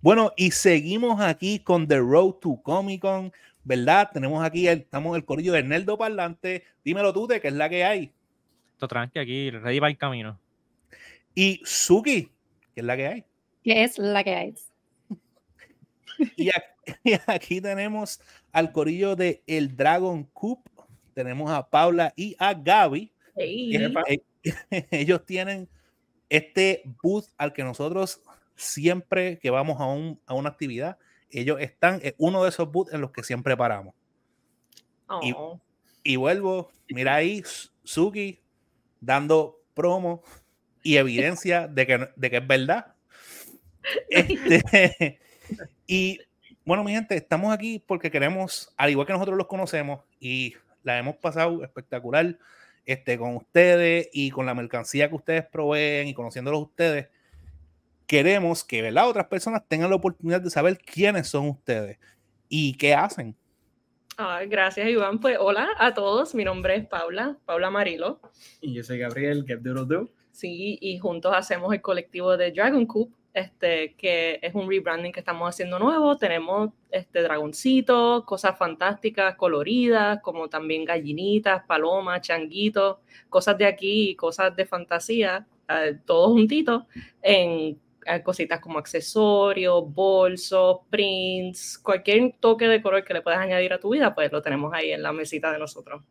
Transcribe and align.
Bueno, 0.00 0.32
y 0.36 0.50
seguimos 0.50 1.20
aquí 1.20 1.58
con 1.58 1.86
The 1.86 1.98
Road 1.98 2.34
to 2.40 2.60
Comic 2.62 3.00
Con, 3.00 3.32
¿verdad? 3.64 4.10
Tenemos 4.12 4.44
aquí, 4.44 4.66
el, 4.66 4.80
estamos 4.80 5.10
en 5.10 5.16
el 5.16 5.24
corillo 5.24 5.52
de 5.52 5.62
Neldo 5.62 5.96
Parlante. 5.96 6.64
Dímelo 6.84 7.12
tú, 7.12 7.26
de 7.26 7.40
qué 7.40 7.48
es 7.48 7.54
la 7.54 7.68
que 7.68 7.84
hay. 7.84 8.12
Esto 8.72 8.88
tranqui 8.88 9.18
aquí, 9.18 9.50
ready 9.50 9.78
va 9.78 9.88
el 9.88 9.96
camino. 9.96 10.40
Y 11.34 11.60
Suki, 11.64 12.30
¿qué 12.74 12.80
es 12.80 12.84
la 12.84 12.96
que 12.96 13.06
hay? 13.06 13.24
¿Qué 13.62 13.84
es 13.84 13.98
la 13.98 14.24
que 14.24 14.34
hay? 14.34 14.54
Y 16.36 16.50
aquí, 17.26 17.60
tenemos 17.60 18.20
al 18.52 18.72
corillo 18.72 19.16
de 19.16 19.42
El 19.46 19.76
Dragon 19.76 20.24
Coop. 20.24 20.66
Tenemos 21.14 21.50
a 21.50 21.68
Paula 21.68 22.12
y 22.16 22.34
a 22.38 22.54
Gaby. 22.54 23.12
Ellos 24.90 25.26
tienen 25.26 25.68
este 26.28 26.82
booth 27.02 27.26
al 27.36 27.52
que 27.52 27.62
nosotros 27.62 28.20
siempre 28.62 29.38
que 29.38 29.50
vamos 29.50 29.80
a, 29.80 29.86
un, 29.86 30.20
a 30.26 30.34
una 30.34 30.50
actividad, 30.50 30.98
ellos 31.30 31.58
están 31.60 32.00
en 32.02 32.14
uno 32.18 32.42
de 32.42 32.50
esos 32.50 32.70
booths 32.70 32.92
en 32.92 33.00
los 33.00 33.10
que 33.10 33.22
siempre 33.22 33.56
paramos. 33.56 33.94
Y, 35.22 35.32
oh. 35.36 35.60
y, 36.02 36.16
vuelvo, 36.16 36.70
mira 36.88 37.16
ahí, 37.16 37.42
Suki 37.84 38.40
dando 39.00 39.60
promo 39.74 40.22
y 40.82 40.96
evidencia 40.96 41.68
de 41.68 41.86
que, 41.86 42.08
de 42.16 42.30
que 42.30 42.36
es 42.38 42.46
verdad. 42.46 42.94
Este, 44.08 45.18
y 45.88 46.20
bueno, 46.64 46.84
mi 46.84 46.92
gente, 46.92 47.16
estamos 47.16 47.52
aquí 47.52 47.82
porque 47.84 48.12
queremos, 48.12 48.72
al 48.76 48.90
igual 48.90 49.08
que 49.08 49.12
nosotros 49.12 49.36
los 49.36 49.48
conocemos 49.48 50.02
y 50.20 50.54
la 50.84 50.98
hemos 50.98 51.16
pasado 51.16 51.64
espectacular 51.64 52.38
este, 52.86 53.18
con 53.18 53.36
ustedes 53.36 54.08
y 54.12 54.30
con 54.30 54.46
la 54.46 54.54
mercancía 54.54 55.08
que 55.08 55.16
ustedes 55.16 55.44
proveen 55.46 56.06
y 56.06 56.14
conociéndolos 56.14 56.62
ustedes, 56.62 57.08
queremos 58.12 58.62
que 58.62 58.82
¿verdad? 58.82 59.08
otras 59.08 59.26
personas 59.26 59.66
tengan 59.66 59.88
la 59.88 59.96
oportunidad 59.96 60.38
de 60.38 60.50
saber 60.50 60.76
quiénes 60.76 61.28
son 61.28 61.48
ustedes 61.48 61.98
y 62.46 62.74
qué 62.74 62.92
hacen. 62.92 63.34
gracias, 64.48 64.86
Iván. 64.86 65.18
Pues 65.18 65.38
hola 65.40 65.70
a 65.78 65.94
todos. 65.94 66.34
Mi 66.34 66.44
nombre 66.44 66.76
es 66.76 66.86
Paula, 66.86 67.38
Paula 67.46 67.70
Marilo. 67.70 68.20
Y 68.60 68.74
yo 68.74 68.82
soy 68.82 68.98
Gabriel, 68.98 69.46
Get 69.46 69.60
Do. 69.60 70.10
Sí, 70.30 70.76
y 70.82 70.98
juntos 70.98 71.32
hacemos 71.34 71.72
el 71.72 71.80
colectivo 71.80 72.36
de 72.36 72.52
Dragon 72.52 72.84
Coop, 72.84 73.14
este, 73.32 73.94
que 73.94 74.38
es 74.42 74.54
un 74.54 74.68
rebranding 74.68 75.10
que 75.10 75.20
estamos 75.20 75.48
haciendo 75.48 75.78
nuevo. 75.78 76.18
Tenemos 76.18 76.68
este, 76.90 77.22
dragoncitos, 77.22 78.24
cosas 78.24 78.58
fantásticas, 78.58 79.36
coloridas, 79.36 80.20
como 80.20 80.50
también 80.50 80.84
gallinitas, 80.84 81.64
palomas, 81.64 82.20
changuitos, 82.20 82.98
cosas 83.30 83.56
de 83.56 83.64
aquí 83.64 84.10
y 84.10 84.16
cosas 84.16 84.54
de 84.54 84.66
fantasía, 84.66 85.46
eh, 85.66 85.96
todos 86.04 86.32
juntitos 86.32 86.82
en 87.22 87.80
cositas 88.24 88.60
como 88.60 88.78
accesorios, 88.78 89.92
bolsos, 89.92 90.80
prints, 90.90 91.78
cualquier 91.78 92.34
toque 92.40 92.66
de 92.66 92.82
color 92.82 93.04
que 93.04 93.14
le 93.14 93.22
puedas 93.22 93.40
añadir 93.40 93.72
a 93.72 93.80
tu 93.80 93.90
vida, 93.90 94.14
pues 94.14 94.30
lo 94.32 94.42
tenemos 94.42 94.72
ahí 94.74 94.92
en 94.92 95.02
la 95.02 95.12
mesita 95.12 95.52
de 95.52 95.58
nosotros. 95.58 96.02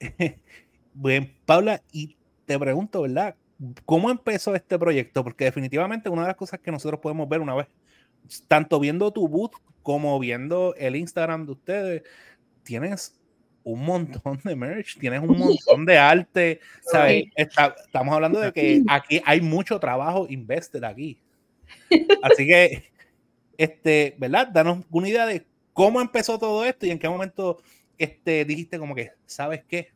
Bueno, 1.00 1.28
Paula, 1.46 1.80
y 1.92 2.16
te 2.44 2.58
pregunto, 2.58 3.02
¿verdad? 3.02 3.36
¿Cómo 3.84 4.10
empezó 4.10 4.56
este 4.56 4.76
proyecto? 4.76 5.22
Porque 5.22 5.44
definitivamente 5.44 6.08
una 6.08 6.22
de 6.22 6.28
las 6.28 6.36
cosas 6.36 6.58
que 6.58 6.72
nosotros 6.72 7.00
podemos 7.00 7.28
ver 7.28 7.40
una 7.40 7.54
vez, 7.54 7.68
tanto 8.48 8.80
viendo 8.80 9.12
tu 9.12 9.28
booth 9.28 9.52
como 9.84 10.18
viendo 10.18 10.74
el 10.74 10.96
Instagram 10.96 11.46
de 11.46 11.52
ustedes, 11.52 12.02
tienes 12.64 13.17
un 13.64 13.84
montón 13.84 14.40
de 14.44 14.56
merch, 14.56 14.98
tienes 14.98 15.20
un 15.20 15.38
montón 15.38 15.84
de 15.84 15.98
arte, 15.98 16.60
¿sabes? 16.80 17.24
estamos 17.36 18.14
hablando 18.14 18.40
de 18.40 18.52
que 18.52 18.82
aquí 18.88 19.20
hay 19.24 19.40
mucho 19.40 19.78
trabajo 19.78 20.26
invested 20.28 20.82
aquí. 20.84 21.18
Así 22.22 22.46
que, 22.46 22.90
este, 23.56 24.14
¿verdad? 24.18 24.48
Danos 24.48 24.84
una 24.90 25.08
idea 25.08 25.26
de 25.26 25.44
cómo 25.72 26.00
empezó 26.00 26.38
todo 26.38 26.64
esto 26.64 26.86
y 26.86 26.90
en 26.90 26.98
qué 26.98 27.08
momento 27.08 27.62
este, 27.98 28.44
dijiste 28.44 28.78
como 28.78 28.94
que, 28.94 29.12
¿sabes 29.26 29.62
qué? 29.68 29.90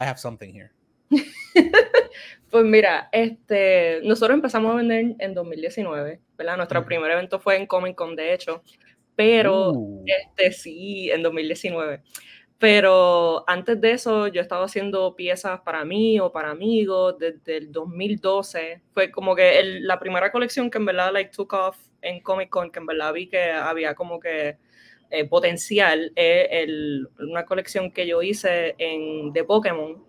I 0.00 0.04
have 0.04 0.18
something 0.18 0.52
here. 0.52 0.70
pues 2.50 2.64
mira, 2.64 3.08
este, 3.12 4.00
nosotros 4.04 4.36
empezamos 4.36 4.72
a 4.72 4.76
vender 4.76 5.16
en 5.18 5.34
2019, 5.34 6.20
¿verdad? 6.36 6.56
Nuestro 6.56 6.84
primer 6.84 7.10
evento 7.10 7.40
fue 7.40 7.56
en 7.56 7.66
Comic 7.66 7.96
Con, 7.96 8.16
de 8.16 8.32
hecho, 8.34 8.62
pero 9.14 9.72
uh. 9.72 10.04
este 10.06 10.52
sí, 10.52 11.10
en 11.10 11.22
2019. 11.22 12.02
Pero 12.62 13.42
antes 13.48 13.80
de 13.80 13.90
eso, 13.90 14.28
yo 14.28 14.40
estaba 14.40 14.66
haciendo 14.66 15.16
piezas 15.16 15.62
para 15.62 15.84
mí 15.84 16.20
o 16.20 16.30
para 16.30 16.50
amigos 16.52 17.18
desde 17.18 17.56
el 17.56 17.72
2012. 17.72 18.82
Fue 18.94 19.10
como 19.10 19.34
que 19.34 19.80
la 19.80 19.98
primera 19.98 20.30
colección 20.30 20.70
que 20.70 20.78
en 20.78 20.84
verdad 20.84 21.12
like, 21.12 21.32
took 21.34 21.54
off 21.54 21.76
en 22.02 22.20
Comic 22.20 22.50
Con, 22.50 22.70
que 22.70 22.78
en 22.78 22.86
verdad 22.86 23.12
vi 23.14 23.26
que 23.26 23.50
había 23.50 23.96
como 23.96 24.20
que 24.20 24.58
eh, 25.10 25.24
potencial, 25.24 26.12
es 26.14 26.68
una 27.18 27.44
colección 27.46 27.90
que 27.90 28.06
yo 28.06 28.22
hice 28.22 28.76
en, 28.78 29.32
de 29.32 29.42
Pokémon, 29.42 30.00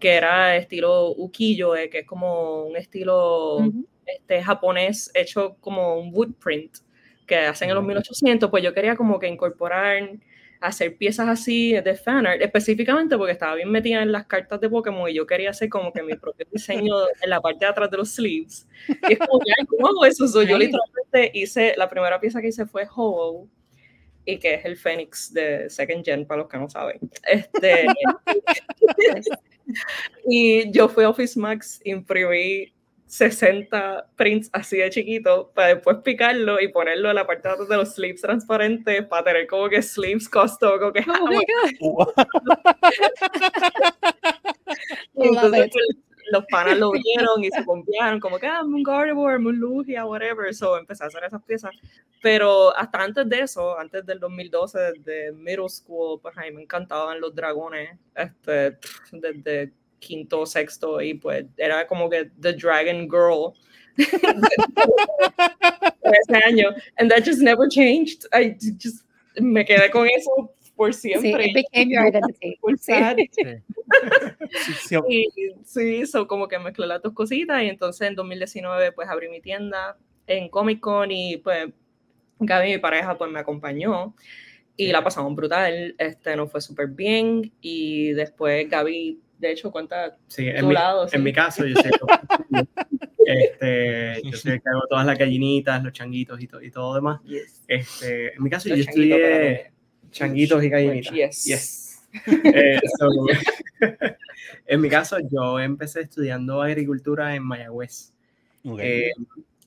que 0.00 0.14
era 0.14 0.56
estilo 0.56 1.12
ukiyo, 1.12 1.76
eh, 1.76 1.88
que 1.90 2.00
es 2.00 2.06
como 2.08 2.64
un 2.64 2.76
estilo 2.76 3.60
este, 4.04 4.42
japonés 4.42 5.12
hecho 5.14 5.58
como 5.60 5.94
un 6.00 6.12
wood 6.12 6.34
print 6.42 6.78
que 7.24 7.36
hacen 7.36 7.68
en 7.68 7.76
los 7.76 7.84
1800. 7.84 8.50
Pues 8.50 8.64
yo 8.64 8.74
quería 8.74 8.96
como 8.96 9.20
que 9.20 9.28
incorporar 9.28 10.18
hacer 10.60 10.96
piezas 10.96 11.28
así 11.28 11.72
de 11.72 11.94
fanart, 11.94 12.40
específicamente 12.42 13.16
porque 13.16 13.32
estaba 13.32 13.54
bien 13.54 13.70
metida 13.70 14.02
en 14.02 14.12
las 14.12 14.26
cartas 14.26 14.60
de 14.60 14.68
Pokémon 14.68 15.08
y 15.08 15.14
yo 15.14 15.26
quería 15.26 15.50
hacer 15.50 15.68
como 15.70 15.92
que 15.92 16.02
mi 16.02 16.14
propio 16.14 16.46
diseño 16.52 16.94
en 17.22 17.30
la 17.30 17.40
parte 17.40 17.64
de 17.64 17.70
atrás 17.70 17.90
de 17.90 17.96
los 17.96 18.10
sleeves. 18.10 18.68
Y 19.08 19.14
es 19.14 19.18
como 19.18 19.40
que, 19.40 19.52
¿cómo 19.66 19.88
hago 19.88 20.04
eso? 20.04 20.26
yo 20.42 20.58
literalmente 20.58 21.30
hice, 21.34 21.74
la 21.76 21.88
primera 21.88 22.20
pieza 22.20 22.40
que 22.40 22.48
hice 22.48 22.66
fue 22.66 22.86
ho 22.94 23.48
y 24.26 24.38
que 24.38 24.54
es 24.54 24.64
el 24.66 24.76
Fénix 24.76 25.32
de 25.32 25.70
Second 25.70 26.04
Gen, 26.04 26.26
para 26.26 26.42
los 26.42 26.50
que 26.50 26.58
no 26.58 26.68
saben. 26.68 27.00
Este, 27.26 27.86
y 30.28 30.70
yo 30.72 30.88
fui 30.88 31.04
a 31.04 31.08
Office 31.08 31.38
Max, 31.38 31.80
imprimí 31.84 32.72
60 33.10 34.06
prints 34.14 34.48
así 34.52 34.76
de 34.76 34.88
chiquito 34.88 35.50
para 35.52 35.74
después 35.74 35.96
picarlo 36.04 36.60
y 36.60 36.68
ponerlo 36.68 37.10
en 37.10 37.16
la 37.16 37.26
parte 37.26 37.48
de 37.48 37.76
los 37.76 37.94
sleeves 37.94 38.20
transparentes 38.20 39.04
para 39.06 39.24
tener 39.24 39.48
como 39.48 39.68
que 39.68 39.82
sleeves 39.82 40.28
costó 40.28 40.78
como 40.78 40.92
que 40.92 41.04
oh 41.80 42.12
entonces 45.14 45.70
pues, 45.72 45.86
los 46.30 46.44
panas 46.46 46.78
lo 46.78 46.92
vieron 46.92 47.42
y 47.42 47.50
se 47.50 47.64
confiaron 47.64 48.20
como 48.20 48.38
que 48.38 48.46
ah, 48.46 48.62
un 48.62 48.84
Gardevoir, 48.84 49.38
un 49.38 49.56
Lugia, 49.56 50.06
whatever 50.06 50.54
so 50.54 50.78
empecé 50.78 51.02
a 51.02 51.08
hacer 51.08 51.24
esas 51.24 51.42
piezas. 51.42 51.72
Pero 52.22 52.72
hasta 52.76 53.02
antes 53.02 53.28
de 53.28 53.40
eso 53.40 53.76
antes 53.76 54.06
del 54.06 54.20
2012 54.20 54.78
desde 54.78 55.32
middle 55.32 55.68
school 55.68 56.20
pues 56.20 56.38
a 56.38 56.42
mí 56.42 56.52
me 56.52 56.62
encantaban 56.62 57.20
los 57.20 57.34
dragones 57.34 57.98
este 58.14 58.78
desde 59.10 59.72
quinto, 60.00 60.44
sexto, 60.46 61.00
y 61.00 61.14
pues 61.14 61.46
era 61.56 61.86
como 61.86 62.10
que 62.10 62.30
The 62.40 62.54
Dragon 62.54 63.08
Girl. 63.08 63.54
ese 66.28 66.36
año. 66.44 66.70
And 66.98 67.10
that 67.10 67.24
just 67.24 67.40
never 67.40 67.68
changed. 67.68 68.26
I 68.32 68.56
just 68.78 69.04
me 69.38 69.64
quedé 69.64 69.90
con 69.90 70.08
eso 70.08 70.52
por 70.76 70.94
siempre. 70.94 71.44
Sí, 71.44 71.52
became 71.52 71.90
your 71.90 72.06
identity. 72.06 72.58
Sí. 74.88 75.28
sí, 75.64 76.06
so 76.06 76.26
como 76.26 76.48
que 76.48 76.58
mezclé 76.58 76.86
las 76.86 77.02
dos 77.02 77.12
cositas 77.12 77.62
y 77.62 77.68
entonces 77.68 78.08
en 78.08 78.14
2019 78.14 78.92
pues 78.92 79.08
abrí 79.08 79.28
mi 79.28 79.40
tienda 79.40 79.96
en 80.26 80.48
Comic 80.48 80.80
Con 80.80 81.10
y 81.10 81.36
pues 81.38 81.68
Gaby, 82.38 82.70
mi 82.70 82.78
pareja, 82.78 83.18
pues 83.18 83.30
me 83.30 83.40
acompañó 83.40 84.14
y 84.76 84.92
la 84.92 85.04
pasamos 85.04 85.34
brutal, 85.34 85.94
este, 85.98 86.36
nos 86.36 86.50
fue 86.50 86.60
súper 86.60 86.88
bien 86.88 87.52
y 87.60 88.12
después 88.12 88.68
Gaby 88.68 89.20
de 89.40 89.52
hecho, 89.52 89.70
cuenta 89.70 90.16
sí, 90.26 90.46
en, 90.48 90.68
mi, 90.68 90.74
en 91.12 91.22
mi 91.22 91.32
caso, 91.32 91.64
yo 91.64 91.74
sé 91.76 91.90
este, 93.26 94.20
yo 94.22 94.36
sé 94.36 94.60
que 94.60 94.68
hago 94.68 94.82
todas 94.88 95.06
las 95.06 95.18
gallinitas, 95.18 95.82
los 95.82 95.92
changuitos 95.92 96.40
y, 96.40 96.48
y 96.62 96.70
todo 96.70 96.94
demás. 96.94 97.20
Este, 97.66 98.34
en 98.34 98.42
mi 98.42 98.50
caso, 98.50 98.68
yo 98.68 98.74
estudié 98.76 99.72
changuitos 100.10 100.62
y 100.62 100.68
gallinitas. 100.68 101.44
Yes. 101.44 102.02
Eh, 102.26 102.80
en 104.66 104.80
mi 104.80 104.90
caso, 104.90 105.16
yo 105.30 105.58
empecé 105.58 106.02
estudiando 106.02 106.60
agricultura 106.60 107.34
en 107.34 107.42
Mayagüez. 107.44 108.12
Eh, 108.78 109.12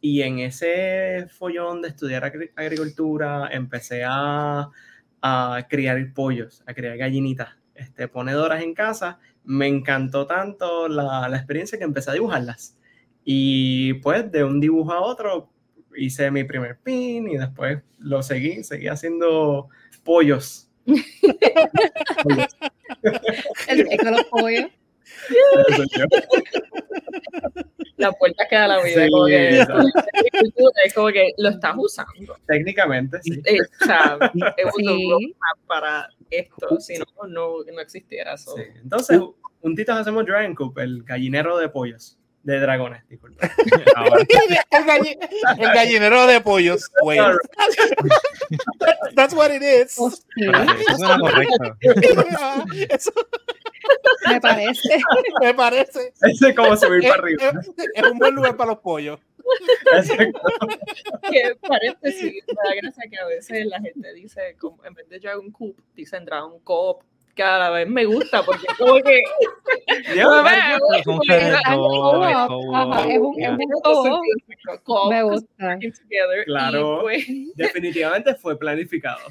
y 0.02 0.22
en 0.22 0.38
ese 0.40 1.28
follón 1.30 1.82
de 1.82 1.88
estudiar 1.88 2.32
agricultura, 2.56 3.50
empecé 3.52 4.04
a, 4.06 4.70
a 5.22 5.68
criar 5.68 6.14
pollos, 6.14 6.62
a 6.68 6.76
criar 6.76 6.98
gallinitas 6.98 7.50
este, 7.76 8.08
ponedoras 8.08 8.62
en 8.62 8.74
casa 8.74 9.20
me 9.46 9.68
encantó 9.68 10.26
tanto 10.28 10.88
la, 10.88 11.28
la, 11.30 11.38
experiencia 11.38 11.78
que 11.78 11.84
empecé 11.84 12.12
a 12.12 12.14
dibujarlas. 12.14 12.78
Y 13.26 13.96
pues 13.96 14.32
de 14.32 14.44
un 14.44 14.60
dibujo 14.60 14.92
a 14.92 15.02
otro 15.02 15.50
hice 15.96 16.32
mi 16.32 16.44
primer 16.44 16.78
pin 16.80 17.28
y 17.28 17.38
después 17.38 17.80
lo 18.00 18.24
seguí, 18.24 18.64
seguí 18.64 18.88
haciendo 18.88 19.70
pollos. 20.04 20.70
El 23.68 23.86
de 23.86 24.12
los 24.12 24.24
pollos. 24.26 24.68
La 28.04 28.12
puerta 28.12 28.48
que 28.48 28.56
da 28.56 28.68
la 28.68 28.84
vida. 28.84 29.08
como 29.10 29.26
que, 29.26 29.60
es 30.86 30.94
como 30.94 31.08
que 31.08 31.34
lo 31.38 31.50
estás 31.50 31.74
usando. 31.78 32.38
Técnicamente, 32.46 33.20
sí. 33.22 33.42
Eh, 33.46 33.60
o 33.62 33.86
sea, 33.86 34.18
es 34.58 34.66
un 34.78 35.34
para 35.68 36.10
esto, 36.30 36.80
si 36.80 36.98
no, 36.98 37.06
no, 37.28 37.64
no 37.64 37.82
existiera 37.82 38.34
eso. 38.34 38.56
Entonces, 38.58 39.20
un 39.62 39.76
tito 39.76 39.94
hacemos 39.94 40.26
Dragon 40.26 40.54
Coop, 40.56 40.78
el 40.80 41.04
gallinero 41.04 41.58
de 41.58 41.70
pollos 41.70 42.18
de 42.44 42.60
dragones, 42.60 43.08
disculpa. 43.08 43.50
el, 45.58 45.74
gallinero 45.74 46.28
de 46.28 46.42
pollos, 46.42 46.92
güey. 47.02 47.18
That's 49.16 49.34
what 49.34 49.52
it 49.52 49.64
is. 49.64 49.94
Eso 49.98 50.22
correcto. 51.20 51.78
Me 54.30 54.42
parece. 54.42 55.02
Me 55.42 55.54
parece. 55.54 56.14
Ese 56.22 56.50
es 56.50 56.56
como 56.56 56.76
subir 56.76 57.02
para 57.04 57.16
arriba. 57.16 57.52
Es, 57.96 58.04
un 58.12 58.18
buen 58.18 58.36
lugar 58.36 58.56
para 58.56 58.72
los 58.72 58.80
pollos. 58.80 59.20
que 61.30 61.56
paréntesis, 61.68 62.44
me 62.48 62.70
da 62.70 62.76
gracia 62.82 63.04
que 63.10 63.18
a 63.18 63.26
veces 63.26 63.66
la 63.66 63.82
gente 63.82 64.14
dice, 64.14 64.56
como, 64.58 64.84
en 64.86 64.94
vez 64.94 65.10
de 65.10 65.20
Dragon 65.20 65.52
Coop, 65.52 65.78
dicen 65.94 66.24
Dragon 66.24 66.60
Coop 66.62 67.04
cada 67.36 67.72
vez 67.72 67.88
me 67.88 68.06
gusta 68.06 68.44
porque 68.44 68.66
como 68.78 68.96
que 69.02 69.24
es 69.88 70.26
un 71.08 71.22
me 75.10 75.24
gusta 75.24 75.80
claro 76.46 77.00
pues, 77.02 77.26
definitivamente 77.56 78.36
fue 78.36 78.58
planificado 78.58 79.22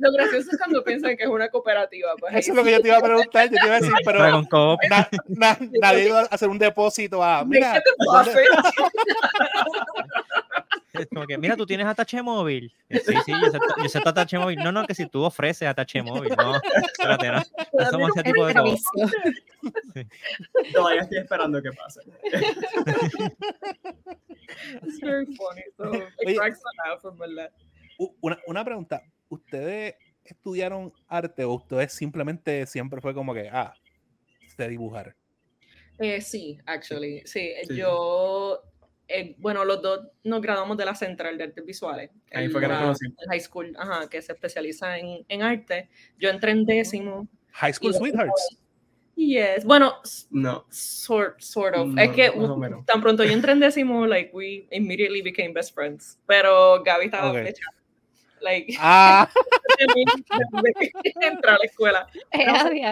lo 0.00 0.12
gracioso 0.12 0.50
es 0.50 0.58
cuando 0.58 0.82
piensan 0.82 1.16
que 1.16 1.24
es 1.24 1.28
una 1.28 1.48
cooperativa 1.48 2.12
pues, 2.18 2.34
eso 2.34 2.52
es 2.52 2.56
lo 2.56 2.64
que 2.64 2.72
yo 2.72 2.80
te 2.80 2.88
iba 2.88 2.96
a 2.96 3.02
preguntar 3.02 3.50
yo 3.50 3.56
te 3.58 3.66
iba 3.66 3.76
a 3.76 3.80
decir 3.80 3.94
pero 4.04 4.18
nadie 5.68 6.08
iba 6.08 6.20
a 6.20 6.24
hacer 6.24 6.48
un 6.48 6.58
depósito 6.58 7.22
a 7.22 7.44
mira 7.44 7.82
como 11.08 11.26
que, 11.26 11.38
mira, 11.38 11.56
tú 11.56 11.66
tienes 11.66 11.86
atache 11.86 12.22
móvil. 12.22 12.72
Eh, 12.88 13.00
sí, 13.00 13.14
sí, 13.24 13.32
yo 13.32 13.50
sé, 13.50 13.58
yo 13.82 13.88
sé 13.88 14.00
atache 14.04 14.38
móvil. 14.38 14.58
No, 14.58 14.72
no, 14.72 14.86
que 14.86 14.94
si 14.94 15.06
tú 15.06 15.22
ofreces 15.22 15.68
atache 15.68 16.02
móvil, 16.02 16.34
no, 16.36 16.56
espérate, 16.56 17.30
no, 17.30 17.42
no 17.72 17.90
somos 17.90 18.10
ese 18.10 18.22
tipo 18.24 18.46
de 18.46 18.54
cosas. 18.54 18.80
Todavía 20.72 21.02
estoy 21.02 21.18
esperando 21.18 21.62
que 21.62 21.70
pase. 21.72 22.00
It's 24.82 25.00
very 25.00 25.26
funny. 25.26 25.62
So, 25.76 25.94
it. 25.94 27.52
Una, 28.20 28.38
una 28.46 28.64
pregunta. 28.64 29.02
¿Ustedes 29.30 29.94
estudiaron 30.22 30.92
arte 31.08 31.44
o 31.44 31.54
ustedes 31.54 31.92
simplemente 31.94 32.66
siempre 32.66 33.00
fue 33.00 33.14
como 33.14 33.32
que, 33.32 33.48
ah, 33.50 33.72
de 34.58 34.68
dibujar? 34.68 35.16
Eh, 35.98 36.20
sí, 36.20 36.58
actually. 36.66 37.22
Sí, 37.24 37.52
sí, 37.66 37.76
yo 37.76 38.62
eh, 39.12 39.34
bueno, 39.38 39.64
los 39.64 39.82
dos 39.82 40.06
nos 40.22 40.40
graduamos 40.40 40.76
de 40.76 40.84
la 40.84 40.94
Central 40.94 41.36
de 41.36 41.44
Artes 41.44 41.66
Visuales. 41.66 42.10
Ahí 42.32 42.48
fue 42.48 42.60
que 42.60 42.68
nos 42.68 42.80
conocimos. 42.80 43.16
El 43.18 43.28
high 43.28 43.40
school, 43.40 43.76
ajá, 43.76 44.08
que 44.08 44.22
se 44.22 44.32
especializa 44.32 44.98
en, 44.98 45.24
en 45.28 45.42
arte. 45.42 45.88
Yo 46.18 46.30
entré 46.30 46.52
en 46.52 46.64
décimo. 46.64 47.28
High 47.52 47.74
School 47.74 47.94
Sweethearts. 47.94 48.58
Yes. 49.16 49.64
Bueno, 49.64 49.96
no. 50.30 50.64
Sort, 50.70 51.40
sort 51.40 51.76
of. 51.76 51.98
es 51.98 52.10
que 52.10 52.32
tan 52.86 53.02
pronto 53.02 53.24
yo 53.24 53.32
entré 53.32 53.52
en 53.52 53.60
décimo, 53.60 54.06
like, 54.06 54.30
we 54.32 54.66
immediately 54.70 55.22
became 55.22 55.52
best 55.52 55.74
friends. 55.74 56.18
Pero 56.26 56.82
Gaby 56.84 57.06
estaba 57.06 57.30
okay. 57.30 57.46
fecha. 57.46 57.64
Like, 58.42 58.76
ah. 58.78 59.30
entrar 61.22 61.54
a 61.54 61.58
la 61.58 61.64
escuela. 61.64 62.06
I, 62.34 62.62
like, 62.62 62.82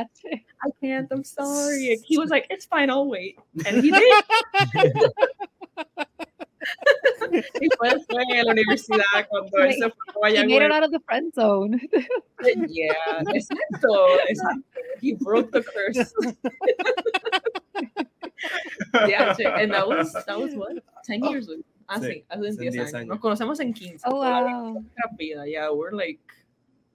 I 0.62 0.71
can't, 0.81 1.09
I'm 1.11 1.25
sorry. 1.25 1.99
He 2.05 2.19
was 2.19 2.31
like, 2.31 2.47
it's 2.50 2.67
fine, 2.67 2.91
I'll 2.91 3.06
wait. 3.09 3.39
And 3.67 3.85
he 3.85 3.91
did. 3.91 4.25
y 7.61 7.69
pues 7.79 8.05
fue 8.06 8.23
en 8.31 8.47
la 8.47 8.53
universidad 8.53 9.05
cuando 9.29 9.59
él 9.59 9.73
se 9.73 9.91
fue 9.91 10.03
a 10.09 10.12
Guayaguay. 10.12 10.71
out 10.71 10.83
of 10.83 10.91
the 10.91 11.00
friend 11.00 11.33
zone. 11.35 11.81
yeah, 12.69 13.23
exacto, 13.29 14.19
exacto. 14.29 14.62
He 15.00 15.15
broke 15.15 15.50
the 15.53 15.62
curse. 15.62 16.12
yeah, 19.09 19.35
and 19.56 19.73
that 19.73 19.87
was, 19.89 20.12
that 20.12 20.39
was 20.39 20.55
what, 20.55 20.83
10 21.05 21.25
years 21.25 21.49
ago. 21.49 21.62
Ah, 21.88 22.00
sí, 22.00 22.23
hace 22.29 22.43
10 22.43 22.79
años. 22.79 22.94
años. 22.94 23.08
Nos 23.08 23.19
conocemos 23.19 23.58
en 23.61 23.73
15. 23.73 24.06
Oh, 24.08 24.17
wow. 24.17 24.85
Vida. 25.17 25.46
Yeah, 25.46 25.70
we're 25.73 25.96
like, 25.96 26.20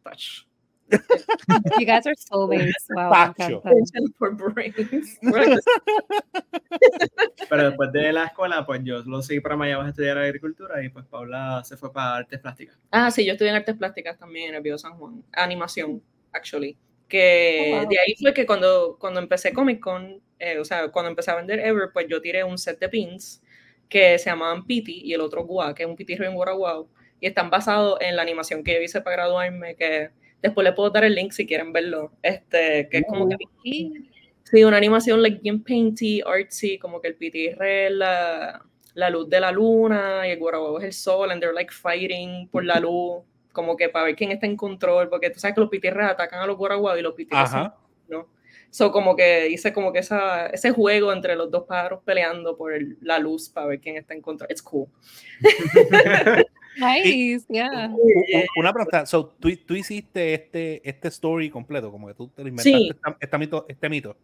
touch. 0.04 0.46
you 1.80 1.86
guys 1.86 2.06
are 2.06 2.16
soulmates. 2.16 2.88
Wow. 2.96 3.34
Pero 7.50 7.70
después 7.70 7.92
de 7.92 8.14
la 8.14 8.26
escuela, 8.26 8.66
pues 8.66 8.82
yo 8.84 9.02
lo 9.04 9.22
seguí 9.24 9.40
para 9.40 9.56
Mayagüez 9.56 9.88
a 9.88 9.90
estudiar 9.90 10.18
agricultura 10.18 10.84
y 10.84 10.90
pues 10.90 11.06
Paula 11.06 11.64
se 11.64 11.78
fue 11.78 11.92
para 11.92 12.18
artes 12.18 12.40
plásticas. 12.40 12.78
Ah, 12.92 13.10
sí, 13.10 13.26
yo 13.26 13.32
estudié 13.34 13.50
en 13.52 13.58
artes 13.58 13.76
plásticas 13.76 14.20
también 14.20 14.50
en 14.50 14.56
el 14.56 14.62
Bio 14.62 14.78
San 14.78 14.94
Juan. 14.94 15.24
Animación, 15.32 16.04
actually. 16.32 16.78
Que 17.08 17.82
oh, 17.84 17.90
de 17.90 18.00
ahí 18.00 18.16
fue 18.20 18.34
que 18.34 18.46
cuando, 18.46 18.98
cuando 19.00 19.20
empecé 19.20 19.54
Comic 19.54 19.80
Con, 19.80 20.22
eh, 20.40 20.60
o 20.60 20.66
sea, 20.66 20.90
cuando 20.90 21.10
empecé 21.10 21.32
a 21.32 21.36
vender 21.36 21.60
Ever, 21.60 21.90
pues 21.92 22.08
yo 22.08 22.22
tiré 22.22 22.44
un 22.44 22.58
set 22.58 22.80
de 22.80 22.90
pins 22.90 23.42
que 23.90 24.18
se 24.20 24.30
llamaban 24.30 24.66
Piti 24.66 25.02
y 25.04 25.14
el 25.14 25.22
otro 25.22 25.46
Gua, 25.46 25.74
que 25.76 25.84
es 25.84 25.90
un 25.90 25.96
Piti 25.96 26.16
Río 26.16 26.30
en 26.30 26.36
Guaraguao. 26.36 26.90
Y 27.20 27.28
están 27.28 27.50
basados 27.50 28.00
en 28.02 28.16
la 28.16 28.22
animación 28.22 28.64
que 28.64 28.74
yo 28.74 28.82
hice 28.82 29.02
para 29.02 29.16
graduarme, 29.16 29.76
que 29.76 30.10
Después 30.44 30.66
le 30.66 30.74
puedo 30.74 30.90
dar 30.90 31.06
el 31.06 31.16
link 31.16 31.32
si 31.32 31.48
quieren 31.48 31.72
verlo. 31.72 32.12
Este, 32.22 32.90
que 32.90 32.98
es 32.98 33.06
como 33.08 33.30
que. 33.30 33.38
Sí, 34.44 34.64
una 34.66 34.76
animación 34.76 35.22
like 35.22 35.40
bien 35.42 35.64
painty, 35.64 36.22
artsy, 36.22 36.78
como 36.78 37.00
que 37.00 37.08
el 37.08 37.16
pitirre 37.16 37.88
es 37.88 37.94
la, 37.94 38.62
la 38.94 39.10
luz 39.10 39.30
de 39.30 39.40
la 39.40 39.52
luna 39.52 40.28
y 40.28 40.32
el 40.32 40.38
guaraguao 40.38 40.80
es 40.80 40.84
el 40.84 40.94
sol, 40.94 41.32
and 41.32 41.42
they're 41.42 41.56
like 41.56 41.74
fighting 41.74 42.50
por 42.50 42.66
la 42.66 42.80
luz, 42.80 43.24
como 43.54 43.78
que 43.78 43.88
para 43.88 44.06
ver 44.06 44.16
quién 44.16 44.32
está 44.32 44.46
en 44.46 44.58
control, 44.58 45.10
porque 45.10 45.30
tú 45.30 45.40
sabes 45.40 45.56
que 45.56 45.62
los 45.62 45.70
pitirres 45.70 46.06
atacan 46.06 46.42
a 46.42 46.46
los 46.46 46.58
guaraguao 46.58 46.98
y 46.98 47.02
los 47.02 47.16
pitirres 47.16 47.52
¿no? 48.10 48.28
So, 48.70 48.92
como 48.92 49.16
que 49.16 49.50
hice 49.50 49.72
como 49.72 49.94
que 49.94 50.00
esa, 50.00 50.48
ese 50.48 50.72
juego 50.72 51.14
entre 51.14 51.36
los 51.36 51.52
dos 51.52 51.64
pájaros 51.66 52.02
peleando 52.04 52.58
por 52.58 52.74
la 53.02 53.20
luz 53.20 53.50
para 53.50 53.68
ver 53.68 53.80
quién 53.80 53.98
está 53.98 54.14
en 54.14 54.22
control. 54.22 54.50
It's 54.50 54.62
cool. 54.62 54.88
Nice, 56.76 57.46
yeah. 57.50 57.94
Una 58.58 58.74
pregunta, 58.74 59.06
so, 59.06 59.28
¿tú, 59.40 59.56
tú, 59.58 59.76
hiciste 59.76 60.34
este, 60.34 60.82
este 60.88 61.08
story 61.10 61.50
completo, 61.50 61.92
como 61.92 62.08
que 62.08 62.14
tú 62.16 62.30
te 62.30 62.42
inventaste 62.42 62.72
sí. 62.72 62.92
este, 63.20 63.38
mito, 63.38 63.66
este 63.68 63.90
mito. 63.90 64.18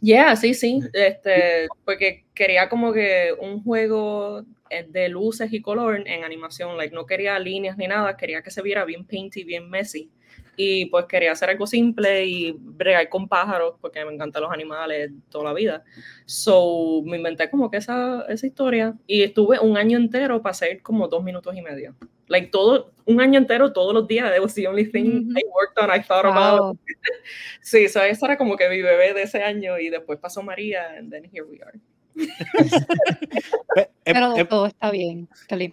Yeah, 0.00 0.36
sí, 0.36 0.54
sí, 0.54 0.80
este, 0.92 1.68
porque 1.84 2.26
quería 2.34 2.68
como 2.68 2.92
que 2.92 3.34
un 3.40 3.62
juego 3.62 4.44
eh, 4.68 4.86
de 4.88 5.08
luces 5.08 5.52
y 5.52 5.62
color 5.62 6.06
en 6.06 6.22
animación, 6.22 6.76
like 6.76 6.94
no 6.94 7.06
quería 7.06 7.38
líneas 7.38 7.76
ni 7.76 7.88
nada, 7.88 8.16
quería 8.16 8.42
que 8.42 8.50
se 8.50 8.62
viera 8.62 8.84
bien 8.84 9.06
painty, 9.06 9.42
bien 9.42 9.68
messy 9.68 10.10
y 10.56 10.86
pues 10.86 11.04
quería 11.06 11.32
hacer 11.32 11.50
algo 11.50 11.66
simple 11.66 12.24
y 12.24 12.52
bregar 12.58 13.08
con 13.08 13.28
pájaros 13.28 13.74
porque 13.80 14.04
me 14.04 14.14
encantan 14.14 14.42
los 14.42 14.52
animales 14.52 15.12
toda 15.28 15.44
la 15.44 15.52
vida. 15.52 15.84
So 16.24 17.02
me 17.04 17.18
inventé 17.18 17.50
como 17.50 17.70
que 17.70 17.76
esa, 17.76 18.24
esa 18.28 18.46
historia 18.46 18.94
y 19.06 19.22
estuve 19.22 19.58
un 19.60 19.76
año 19.76 19.98
entero 19.98 20.40
para 20.42 20.52
hacer 20.52 20.82
como 20.82 21.08
dos 21.08 21.22
minutos 21.22 21.54
y 21.54 21.62
medio. 21.62 21.94
Like 22.28 22.48
todo, 22.48 22.92
un 23.04 23.20
año 23.20 23.38
entero, 23.38 23.72
todos 23.72 23.94
los 23.94 24.08
días, 24.08 24.28
that 24.30 24.40
was 24.40 24.54
the 24.54 24.66
only 24.66 24.84
thing 24.84 25.30
I 25.36 25.42
worked 25.54 25.78
on, 25.78 25.90
I 25.90 26.02
thought 26.02 26.24
about. 26.24 26.76
sí, 27.60 27.88
so 27.88 28.02
esa 28.02 28.26
era 28.26 28.36
como 28.36 28.56
que 28.56 28.68
mi 28.68 28.82
bebé 28.82 29.14
de 29.14 29.22
ese 29.22 29.42
año 29.42 29.78
y 29.78 29.90
después 29.90 30.18
pasó 30.18 30.42
María 30.42 30.96
and 30.98 31.12
then 31.12 31.24
here 31.24 31.44
we 31.44 31.60
are. 31.62 31.78
Pero 34.04 34.46
todo 34.46 34.66
está 34.66 34.90
bien. 34.90 35.28
Sí, 35.48 35.70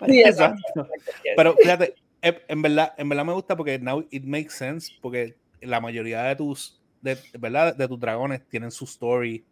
Pero 1.36 1.56
fíjate, 1.56 1.96
en 2.24 2.62
verdad, 2.62 2.94
en 2.98 3.10
verdad 3.10 3.26
me 3.26 3.34
gusta 3.34 3.56
porque 3.56 3.78
now 3.80 4.06
it 4.10 4.24
makes 4.24 4.52
sense, 4.52 4.94
porque 5.02 5.36
la 5.62 5.82
mayoría 5.82 6.24
de 6.24 6.36
tus, 6.36 6.82
de, 7.02 7.18
¿verdad? 7.38 7.76
De 7.76 7.88
tus 7.88 8.00
dragones 8.00 8.48
tienen 8.48 8.72
su 8.72 8.86
story. 8.86 9.44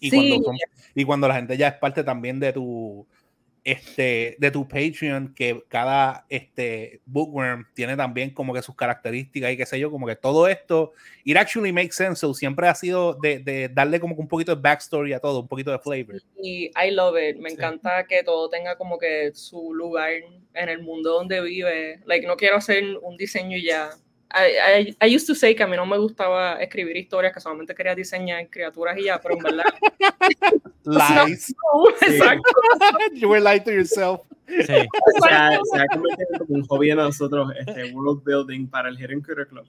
Y, 0.00 0.10
cuando 0.10 0.52
y 0.94 1.04
cuando 1.04 1.28
la 1.28 1.34
gente 1.34 1.56
ya 1.56 1.68
es 1.68 1.74
parte 1.74 2.02
también 2.02 2.40
de 2.40 2.52
tu, 2.52 3.06
este, 3.64 4.36
de 4.38 4.50
tu 4.50 4.68
Patreon, 4.68 5.32
que 5.34 5.64
cada 5.68 6.26
este, 6.28 7.00
bookworm 7.06 7.66
tiene 7.72 7.96
también 7.96 8.30
como 8.30 8.52
que 8.52 8.62
sus 8.62 8.76
características 8.76 9.52
y 9.52 9.56
qué 9.56 9.64
sé 9.64 9.80
yo, 9.80 9.90
como 9.90 10.06
que 10.06 10.16
todo 10.16 10.46
esto, 10.46 10.92
it 11.24 11.36
actually 11.36 11.72
makes 11.72 11.94
sense. 11.94 12.20
So, 12.20 12.34
siempre 12.34 12.68
ha 12.68 12.74
sido 12.74 13.14
de, 13.14 13.38
de, 13.38 13.68
darle 13.68 13.98
como 13.98 14.14
un 14.16 14.28
poquito 14.28 14.54
de 14.54 14.60
backstory 14.60 15.14
a 15.14 15.20
todo, 15.20 15.40
un 15.40 15.48
poquito 15.48 15.70
de 15.70 15.78
flavor. 15.78 16.22
Y 16.42 16.70
I 16.76 16.90
love 16.90 17.16
it. 17.18 17.38
Me 17.38 17.50
encanta 17.50 18.06
que 18.06 18.22
todo 18.22 18.50
tenga 18.50 18.76
como 18.76 18.98
que 18.98 19.32
su 19.34 19.72
lugar 19.74 20.10
en 20.52 20.68
el 20.68 20.82
mundo 20.82 21.14
donde 21.14 21.40
vive. 21.40 22.00
Like, 22.04 22.26
no 22.26 22.36
quiero 22.36 22.56
hacer 22.56 22.98
un 23.02 23.16
diseño 23.16 23.56
ya. 23.56 23.90
I, 24.30 24.94
I, 25.00 25.14
used 25.14 25.26
to 25.28 25.34
say 25.34 25.54
que 25.54 25.62
a 25.62 25.66
mí 25.66 25.76
no 25.76 25.86
me 25.86 25.96
gustaba 25.96 26.60
escribir 26.60 26.96
historias, 26.96 27.32
que 27.32 27.40
solamente 27.40 27.74
quería 27.74 27.94
diseñar 27.94 28.48
criaturas 28.48 28.96
y 28.98 29.04
ya, 29.04 29.20
pero 29.20 29.36
en 29.36 29.42
verdad. 29.42 29.64
Lies. 31.26 31.54
Exacto. 32.02 32.50
you 33.14 33.28
were 33.28 33.40
lying 33.40 33.62
to 33.62 33.72
yourself. 33.72 34.22
Sí. 34.48 34.64
se, 34.66 35.28
ha, 35.30 35.58
se 35.62 35.78
ha 35.80 35.86
convertido 35.86 36.38
como 36.38 36.54
un 36.54 36.66
hobby 36.66 36.88
de 36.88 36.96
nosotros, 36.96 37.52
este, 37.58 37.92
world 37.92 38.22
building 38.24 38.66
para 38.66 38.88
el 38.88 38.98
Hidden 38.98 39.20
Critter 39.20 39.46
Club. 39.46 39.66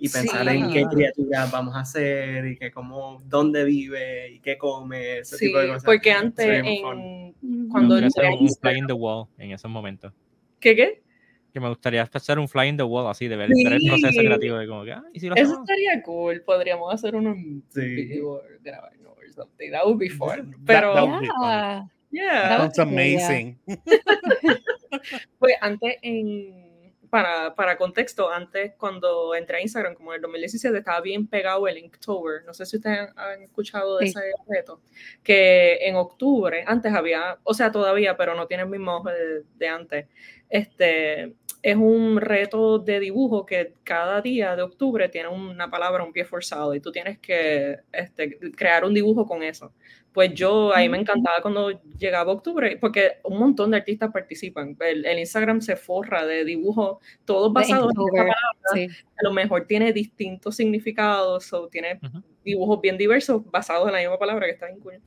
y 0.00 0.08
pensar 0.08 0.48
en 0.48 0.70
qué 0.70 0.84
criaturas 0.84 1.50
vamos 1.50 1.74
a 1.74 1.80
hacer 1.80 2.46
y 2.46 2.56
que 2.56 2.70
cómo, 2.70 3.20
dónde 3.26 3.64
vive 3.64 4.30
y 4.32 4.38
qué 4.40 4.56
come, 4.56 5.18
ese 5.18 5.36
tipo 5.38 5.58
de 5.58 5.68
cosas. 5.68 5.84
Porque 5.84 6.12
antes, 6.12 6.46
en, 6.64 7.34
cuando 7.68 7.96
hacer 7.96 8.30
un 8.38 8.48
fly 8.48 8.78
in 8.78 8.86
the 8.86 8.92
wall 8.92 9.26
en 9.38 9.52
esos 9.52 9.70
momentos. 9.70 10.12
¿Qué 10.60 10.76
qué? 10.76 11.02
Que 11.52 11.60
me 11.60 11.68
gustaría 11.68 12.02
hacer 12.02 12.38
un 12.38 12.48
fly 12.48 12.68
in 12.68 12.76
the 12.76 12.82
wall 12.82 13.06
así, 13.08 13.26
de 13.26 13.36
ver, 13.36 13.50
el 13.50 13.80
proceso 13.86 14.20
creativo 14.20 14.58
de 14.58 14.66
como 14.66 14.84
que, 14.84 14.92
ah, 14.92 15.02
¿y 15.12 15.20
si 15.20 15.28
lo 15.28 15.34
Eso 15.34 15.60
estaría 15.60 16.02
cool, 16.02 16.42
podríamos 16.42 16.92
hacer 16.92 17.16
uno 17.16 17.30
en 17.30 17.62
sí. 17.68 17.80
video 17.80 18.42
grabarlo 18.62 19.12
or 19.12 19.32
something, 19.32 19.70
that 19.70 19.84
would 19.84 19.98
be 19.98 20.10
fun. 20.10 20.54
Pero, 20.66 20.94
that, 20.94 21.04
would 21.04 21.20
be 21.20 21.26
fun. 21.26 21.90
yeah. 22.10 22.58
That's 22.58 22.78
amazing. 22.78 23.58
pues 25.38 25.54
antes 25.60 25.96
en 26.02 26.67
para, 27.10 27.54
para, 27.54 27.76
contexto, 27.76 28.30
antes 28.30 28.74
cuando 28.76 29.34
entré 29.34 29.58
a 29.58 29.60
Instagram, 29.60 29.94
como 29.94 30.12
en 30.12 30.16
el 30.16 30.22
2017, 30.22 30.78
estaba 30.78 31.00
bien 31.00 31.26
pegado 31.26 31.66
el 31.68 31.78
Inktober. 31.78 32.44
No 32.44 32.54
sé 32.54 32.66
si 32.66 32.76
ustedes 32.76 33.10
han, 33.16 33.42
escuchado 33.42 33.98
de 33.98 34.06
ese 34.06 34.20
reto. 34.48 34.80
Que 35.22 35.78
en 35.82 35.96
octubre, 35.96 36.64
antes 36.66 36.92
había, 36.92 37.38
o 37.42 37.54
sea, 37.54 37.72
todavía, 37.72 38.16
pero 38.16 38.34
no 38.34 38.46
tiene 38.46 38.64
el 38.64 38.68
mismo 38.68 39.02
de, 39.02 39.44
de 39.56 39.68
antes. 39.68 40.06
Este, 40.48 41.34
es 41.70 41.76
un 41.76 42.20
reto 42.20 42.78
de 42.78 43.00
dibujo 43.00 43.44
que 43.44 43.74
cada 43.84 44.22
día 44.22 44.56
de 44.56 44.62
octubre 44.62 45.08
tiene 45.08 45.28
una 45.28 45.70
palabra, 45.70 46.04
un 46.04 46.12
pie 46.12 46.24
forzado, 46.24 46.74
y 46.74 46.80
tú 46.80 46.90
tienes 46.90 47.18
que 47.18 47.78
este, 47.92 48.38
crear 48.52 48.84
un 48.84 48.94
dibujo 48.94 49.26
con 49.26 49.42
eso. 49.42 49.72
Pues 50.12 50.32
yo, 50.34 50.74
ahí 50.74 50.88
me 50.88 50.98
encantaba 50.98 51.42
cuando 51.42 51.70
llegaba 51.98 52.32
octubre, 52.32 52.76
porque 52.80 53.18
un 53.22 53.38
montón 53.38 53.70
de 53.70 53.76
artistas 53.76 54.10
participan. 54.10 54.76
El, 54.80 55.18
Instagram 55.18 55.60
se 55.60 55.76
forra 55.76 56.24
de 56.24 56.44
dibujos, 56.44 56.98
todos 57.24 57.52
basados 57.52 57.92
en 57.94 58.06
palabra. 58.10 58.36
A 58.74 59.22
lo 59.22 59.32
mejor 59.32 59.66
tiene 59.66 59.92
distintos 59.92 60.56
significados, 60.56 61.52
o 61.52 61.68
tiene 61.68 62.00
dibujos 62.44 62.80
bien 62.80 62.96
diversos 62.96 63.42
basados 63.50 63.86
en 63.88 63.92
la 63.92 64.00
misma 64.00 64.18
palabra 64.18 64.46
que 64.46 64.52
está 64.52 64.66
bien 64.66 64.80
cool. 64.80 65.00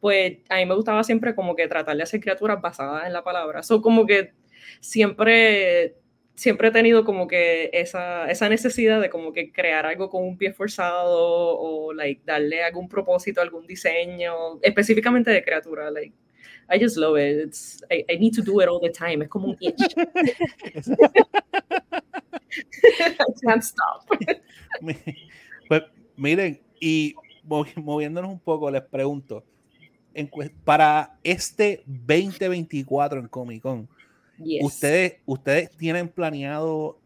Pues 0.00 0.38
a 0.48 0.56
mí 0.56 0.66
me 0.66 0.74
gustaba 0.74 1.02
siempre 1.02 1.34
como 1.34 1.56
que 1.56 1.66
tratar 1.66 1.96
de 1.96 2.04
hacer 2.04 2.20
criaturas 2.20 2.60
basadas 2.60 3.06
en 3.06 3.12
la 3.12 3.24
palabra. 3.24 3.62
Son 3.62 3.82
como 3.82 4.06
que 4.06 4.32
siempre, 4.80 5.96
siempre 6.34 6.68
he 6.68 6.70
tenido 6.70 7.04
como 7.04 7.26
que 7.26 7.70
esa, 7.72 8.30
esa 8.30 8.48
necesidad 8.48 9.00
de 9.00 9.10
como 9.10 9.32
que 9.32 9.52
crear 9.52 9.86
algo 9.86 10.10
con 10.10 10.22
un 10.24 10.36
pie 10.36 10.52
forzado 10.52 11.58
o 11.58 11.92
like 11.92 12.22
darle 12.24 12.62
algún 12.62 12.88
propósito, 12.88 13.40
algún 13.40 13.66
diseño, 13.66 14.60
específicamente 14.62 15.30
de 15.30 15.42
criatura, 15.44 15.90
like 15.90 16.14
I 16.70 16.78
just 16.78 16.96
love 16.96 17.18
it. 17.18 17.46
It's, 17.46 17.82
I, 17.90 18.04
I, 18.08 18.16
need 18.18 18.34
to 18.34 18.42
do 18.42 18.60
it 18.60 18.68
all 18.68 18.80
the 18.80 18.90
time. 18.90 19.22
Es 19.22 19.28
como 19.28 19.48
un 19.48 19.56
itch. 19.60 19.94
I 23.00 23.16
can't 23.44 23.62
stop. 23.62 24.06
Pues 25.66 25.82
miren, 26.16 26.60
y 26.78 27.14
moviéndonos 27.76 28.30
un 28.30 28.38
poco, 28.38 28.70
les 28.70 28.82
pregunto, 28.82 29.42
para 30.62 31.18
este 31.24 31.82
2024 31.86 33.20
en 33.20 33.28
Comic 33.28 33.62
Con, 33.62 33.88
¿Ustedes, 34.62 35.16
¿Ustedes 35.26 35.70
tienen 35.76 36.08
planeado 36.08 36.98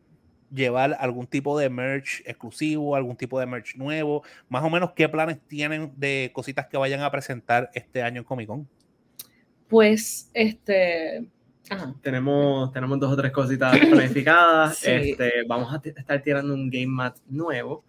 llevar 0.53 0.97
algún 0.99 1.27
tipo 1.27 1.59
de 1.59 1.69
merch 1.69 2.23
exclusivo, 2.25 2.97
algún 2.97 3.17
tipo 3.17 3.39
de 3.39 3.47
merch 3.47 3.77
nuevo? 3.77 4.23
Más 4.49 4.65
o 4.65 4.71
menos, 4.71 4.93
¿qué 4.93 5.09
planes 5.09 5.39
tienen 5.47 5.93
de 5.97 6.31
cositas 6.33 6.67
que 6.67 6.77
vayan 6.77 7.03
a 7.03 7.11
presentar 7.11 7.71
este 7.75 8.03
año 8.03 8.21
en 8.21 8.25
Comic 8.25 8.47
Con? 8.47 8.69
Pues, 9.69 10.31
este... 10.35 11.29
Tenemos, 12.01 12.73
tenemos 12.73 12.99
dos 12.99 13.13
o 13.13 13.17
tres 13.17 13.31
cositas 13.31 13.79
planificadas. 13.91 14.83
este, 14.87 15.45
vamos 15.47 15.73
a 15.73 15.83
estar 15.85 16.23
tirando 16.23 16.55
un 16.55 16.71
game 16.71 16.87
mat 16.87 17.19
nuevo. 17.29 17.85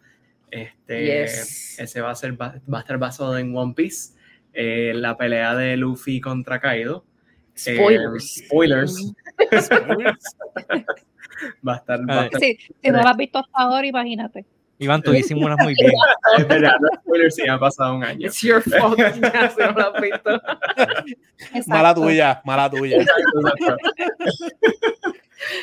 Este, 0.52 1.24
Ese 1.24 2.02
va 2.02 2.12
a, 2.12 2.16
ser, 2.16 2.40
va, 2.40 2.56
a 2.72 2.80
estar 2.80 2.98
basado 2.98 3.38
en 3.38 3.56
One 3.56 3.74
Piece. 3.74 4.18
Eh, 4.54 4.94
la 4.96 5.16
pelea 5.16 5.56
de 5.56 5.78
Luffy 5.78 6.20
contra 6.20 6.60
Kaido. 6.60 7.06
Spoilers. 7.60 8.38
Eh, 8.40 8.46
spoilers. 8.46 9.14
va 11.68 11.74
a 11.74 11.78
estar. 11.78 12.00
Va 12.10 12.22
a 12.22 12.26
estar 12.26 12.40
sí, 12.40 12.58
si 12.82 12.92
no 12.92 13.02
lo 13.02 13.08
has 13.08 13.18
visto 13.18 13.40
hasta 13.40 13.58
ahora, 13.58 13.86
imagínate. 13.86 14.46
Iván, 14.82 15.02
tú 15.02 15.12
disimulas 15.12 15.58
muy 15.62 15.74
bien. 15.74 15.92
Es 16.38 16.48
verdad, 16.48 16.76
no 16.80 16.88
spoilers 17.02 17.36
si 17.36 17.48
ha 17.48 17.60
pasado 17.60 17.96
un 17.96 18.04
año. 18.04 18.28
It's 18.28 18.42
your 18.42 18.62
fault, 18.62 18.98
si 19.14 19.20
no 19.20 19.72
lo 19.72 19.94
has 19.94 20.02
visto. 20.02 20.42
Mala 21.68 21.94
tuya, 21.94 22.42
mala 22.46 22.70
tuya. 22.70 23.06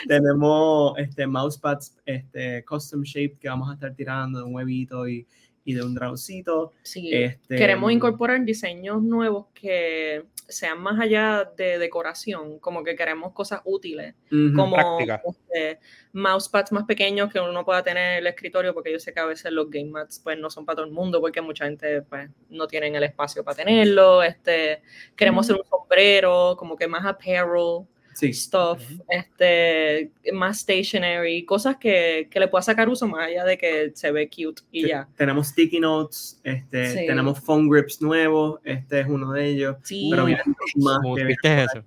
Tenemos 0.07 0.99
este 0.99 1.26
mousepads 1.26 1.97
este, 2.05 2.62
custom 2.65 3.03
shape 3.03 3.38
que 3.41 3.49
vamos 3.49 3.71
a 3.71 3.75
estar 3.75 3.95
tirando 3.95 4.41
de 4.41 4.45
un 4.45 4.55
huevito 4.55 5.09
y, 5.09 5.26
y 5.66 5.75
de 5.75 5.82
un 5.82 5.94
dragoncito. 5.94 6.73
Sí, 6.82 7.12
este, 7.12 7.56
queremos 7.56 7.90
incorporar 7.90 8.42
diseños 8.44 9.02
nuevos 9.02 9.46
que 9.52 10.25
sean 10.49 10.80
más 10.80 10.99
allá 11.00 11.50
de 11.56 11.76
decoración, 11.78 12.61
como 12.61 12.85
que 12.85 12.94
queremos 12.94 13.32
cosas 13.32 13.62
útiles, 13.64 14.14
como 14.54 14.76
este, 15.00 15.80
mousepads 16.12 16.70
más 16.70 16.85
pequeños 16.85 17.32
que 17.32 17.40
uno 17.40 17.64
pueda 17.64 17.82
tener 17.82 18.12
en 18.12 18.18
el 18.18 18.26
escritorio, 18.28 18.73
porque 18.73 18.92
yo 18.92 19.00
sé 19.00 19.12
que 19.12 19.18
a 19.18 19.26
veces 19.26 19.50
los 19.50 19.68
game 19.68 19.90
mats 19.90 20.20
pues 20.23 20.38
no 20.38 20.49
son 20.49 20.64
para 20.64 20.76
todo 20.76 20.87
el 20.87 20.92
mundo, 20.92 21.20
porque 21.20 21.40
mucha 21.40 21.64
gente 21.64 22.00
pues 22.02 22.30
no 22.49 22.68
tienen 22.68 22.94
el 22.94 23.02
espacio 23.02 23.42
para 23.42 23.56
tenerlo, 23.56 24.23
este, 24.23 24.82
queremos 25.16 25.46
hacer 25.46 25.61
un 25.61 25.68
sombrero, 25.68 26.54
como 26.56 26.76
que 26.76 26.87
más 26.87 27.04
apparel, 27.04 27.87
stuff, 28.16 28.82
este, 29.08 30.11
más 30.32 30.61
stationery, 30.61 31.44
cosas 31.44 31.76
que, 31.76 32.28
que, 32.30 32.40
le 32.40 32.49
pueda 32.49 32.62
sacar 32.62 32.88
uso 32.88 33.06
más 33.06 33.28
allá 33.28 33.44
de 33.44 33.58
que 33.58 33.92
se 33.94 34.11
ve 34.11 34.28
cute 34.28 34.62
y 34.70 34.88
ya. 34.88 35.08
Tenemos 35.16 35.49
sticky 35.49 35.80
notes, 35.80 36.40
este, 36.42 37.06
tenemos 37.06 37.40
phone 37.40 37.68
grips 37.68 38.00
nuevos, 38.00 38.61
este 38.64 39.00
es 39.00 39.06
uno 39.06 39.32
de 39.32 39.46
ellos, 39.46 39.76
pero 40.11 40.25
vienen 40.25 40.56
más. 40.76 40.99
¿Viste 41.26 41.64
eso? 41.64 41.85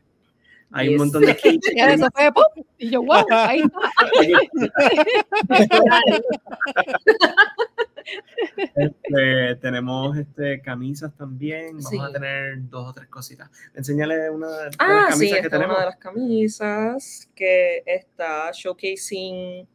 Hay 0.72 0.90
un 0.90 0.98
montón 0.98 1.24
de 1.24 1.36
kits. 1.44 1.68
eso 1.76 2.08
fue 2.14 2.32
pop, 2.32 2.46
y 2.78 2.92
yo, 2.92 3.02
wow, 3.02 3.26
ahí 3.32 3.62
está. 3.62 3.80
Este, 8.76 9.56
tenemos 9.62 10.18
este, 10.18 10.62
camisas 10.62 11.16
también. 11.16 11.78
Vamos 11.78 12.10
a 12.10 12.12
tener 12.12 12.70
dos 12.70 12.90
o 12.90 12.94
tres 12.94 13.08
cositas. 13.08 13.50
Enseñale 13.74 14.30
una 14.30 14.48
de, 14.48 14.70
ah, 14.80 14.88
las 14.88 15.10
camisas 15.16 15.38
sí, 15.38 15.44
que 15.44 15.50
tenemos. 15.50 15.76
Una 15.76 15.80
de 15.80 15.86
las 15.86 15.98
camisas 15.98 17.30
que 17.36 17.84
está 17.86 18.52
showcasing 18.52 19.68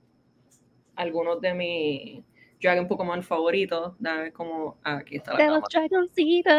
algunos 0.96 1.40
de 1.40 1.54
mis 1.54 2.24
Dragon 2.60 2.88
Pokémon 2.88 3.22
favoritos. 3.22 3.94
Dame 3.98 4.32
como 4.32 4.78
ah, 4.84 4.96
aquí 4.96 5.16
está 5.16 5.32
la 5.32 5.38
De 5.38 5.46
los 5.48 5.62
dragoncitos. 5.70 6.54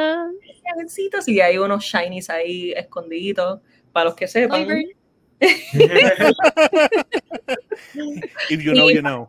Dragoncitos. 0.64 1.28
Y 1.28 1.42
hay 1.42 1.58
unos 1.58 1.84
shinies 1.84 2.30
ahí 2.30 2.72
escondiditos. 2.74 3.60
Para 3.92 4.06
los 4.06 4.16
que 4.16 4.28
sepan. 4.28 4.68
if 8.50 8.64
you 8.64 8.74
know, 8.74 8.90
you 8.90 9.02
know. 9.02 9.28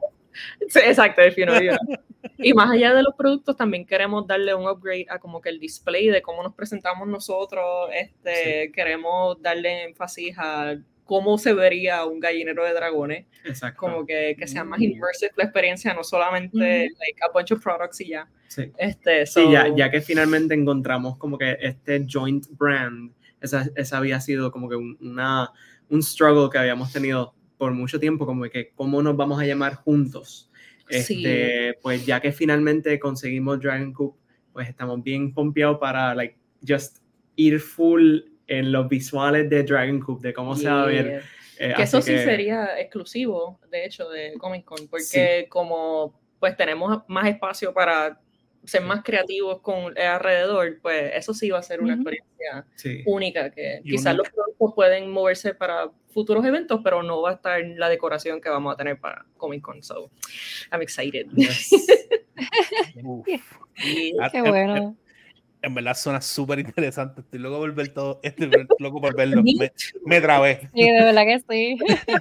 Sí, 0.69 0.81
exacto, 0.81 1.23
if 1.23 1.37
you 1.37 1.47
know, 1.47 1.59
you 1.59 1.71
know. 1.71 1.79
Y 2.39 2.53
más 2.55 2.71
allá 2.71 2.95
de 2.95 3.03
los 3.03 3.15
productos, 3.15 3.57
también 3.57 3.87
queremos 3.87 4.27
darle 4.27 4.55
un 4.55 4.69
upgrade 4.69 5.07
a 5.09 5.19
como 5.19 5.41
que 5.41 5.49
el 5.49 5.59
display 5.59 6.09
de 6.09 6.23
cómo 6.23 6.43
nos 6.43 6.55
presentamos 6.55 7.07
nosotros. 7.09 7.91
Este, 7.93 8.71
Queremos 8.73 9.41
darle 9.41 9.85
énfasis 9.85 10.35
a 10.39 10.77
cómo 11.05 11.39
se 11.39 11.55
vería 11.55 12.05
un 12.05 12.21
gallinero 12.21 12.65
de 12.65 12.75
dragones. 12.75 13.27
Exacto. 13.45 13.79
Como 13.79 14.05
que, 14.05 14.37
que 14.39 14.47
sea 14.47 14.65
más 14.65 14.81
mm. 14.81 14.83
immersive 14.83 15.33
la 15.37 15.45
experiencia, 15.45 15.95
no 15.95 16.05
solamente 16.05 16.91
like, 16.99 17.21
a 17.23 17.33
bunch 17.33 17.53
of 17.53 17.63
products 17.63 18.01
y 18.01 18.09
ya. 18.09 18.29
Sí, 18.49 18.71
este, 18.77 19.27
sí 19.27 19.51
ya, 19.51 19.75
ya 19.75 19.91
que 19.91 20.01
finalmente 20.01 20.55
encontramos 20.55 21.17
como 21.17 21.39
que 21.39 21.57
este 21.61 22.07
joint 22.09 22.47
brand, 22.51 23.13
esa, 23.41 23.67
esa 23.77 23.99
había 23.99 24.21
sido 24.21 24.51
como 24.51 24.69
que 24.69 24.77
una, 24.77 25.53
un 25.89 26.03
struggle 26.03 26.51
que 26.51 26.59
habíamos 26.59 26.93
tenido 26.93 27.35
por 27.57 27.73
mucho 27.73 27.99
tiempo, 27.99 28.27
como 28.27 28.45
que 28.45 28.73
cómo 28.75 29.03
nos 29.03 29.17
vamos 29.17 29.41
a 29.41 29.47
llamar 29.47 29.77
juntos. 29.77 30.51
Este, 30.89 31.79
Pues 31.83 32.07
ya 32.07 32.21
que 32.21 32.33
finalmente 32.33 32.99
conseguimos 32.99 33.61
Dragon 33.61 33.93
Coop, 33.93 34.17
pues 34.53 34.69
estamos 34.69 35.03
bien 35.03 35.35
pompeados 35.35 35.79
para, 35.79 36.15
like, 36.15 36.37
just 36.67 36.99
ir 37.37 37.61
full 37.61 38.21
en 38.47 38.73
los 38.73 38.89
visuales 38.89 39.51
de 39.51 39.63
Dragon 39.63 40.01
Coop, 40.01 40.21
de 40.23 40.33
cómo 40.33 40.55
se 40.57 40.69
va 40.69 40.83
a 40.83 40.87
ver. 40.87 41.23
Eh, 41.59 41.73
que 41.77 41.83
eso 41.83 42.03
sí 42.03 42.17
sería 42.19 42.79
exclusivo, 42.79 43.59
de 43.71 43.87
hecho, 43.87 44.09
de 44.11 44.35
Comic 44.39 44.65
Con, 44.65 44.89
porque 44.89 45.47
como 45.49 46.21
pues 46.39 46.57
tenemos 46.57 47.03
más 47.09 47.27
espacio 47.29 47.73
para 47.73 48.21
ser 48.67 48.83
más 48.83 49.03
creativos 49.03 49.61
con 49.61 49.97
alrededor, 49.99 50.79
pues 50.83 51.13
eso 51.15 51.33
sí 51.33 51.51
va 51.51 51.61
a 51.61 51.63
ser 51.63 51.81
una 51.81 51.95
experiencia 51.95 52.67
única, 53.07 53.51
que 53.51 53.81
quizás 53.85 54.15
los 54.17 54.29
productos 54.29 54.73
pueden 54.75 55.11
moverse 55.11 55.55
para 55.55 55.91
futuros 56.09 56.45
eventos, 56.45 56.81
pero 56.83 57.03
no 57.03 57.23
va 57.23 57.31
a 57.31 57.35
estar 57.35 57.63
la 57.65 57.89
decoración 57.89 58.41
que 58.41 58.49
vamos 58.49 58.75
a 58.75 58.77
tener 58.77 58.99
para 58.99 59.25
Comic 59.37 59.63
Con, 59.63 59.83
so 59.83 60.11
I'm 60.73 60.83
excited. 60.83 61.27
Qué 64.33 64.43
bueno. 64.43 64.97
En, 65.63 65.75
verdad 65.75 65.95
suena 65.95 66.21
súper 66.21 66.59
interesante. 66.61 67.23
Estoy 67.23 67.41
loco 67.41 67.59
por 67.59 67.75
ver 67.75 67.89
todo. 67.89 68.21
Estoy 68.23 68.51
loco 68.79 69.01
por 69.01 69.17
verlo. 69.17 69.43
Me, 69.43 69.73
me 70.05 70.21
trabé. 70.21 70.71
Sí, 70.75 70.83
de 70.83 71.05
verdad 71.05 71.25
que 71.25 71.41
sí. 71.49 71.79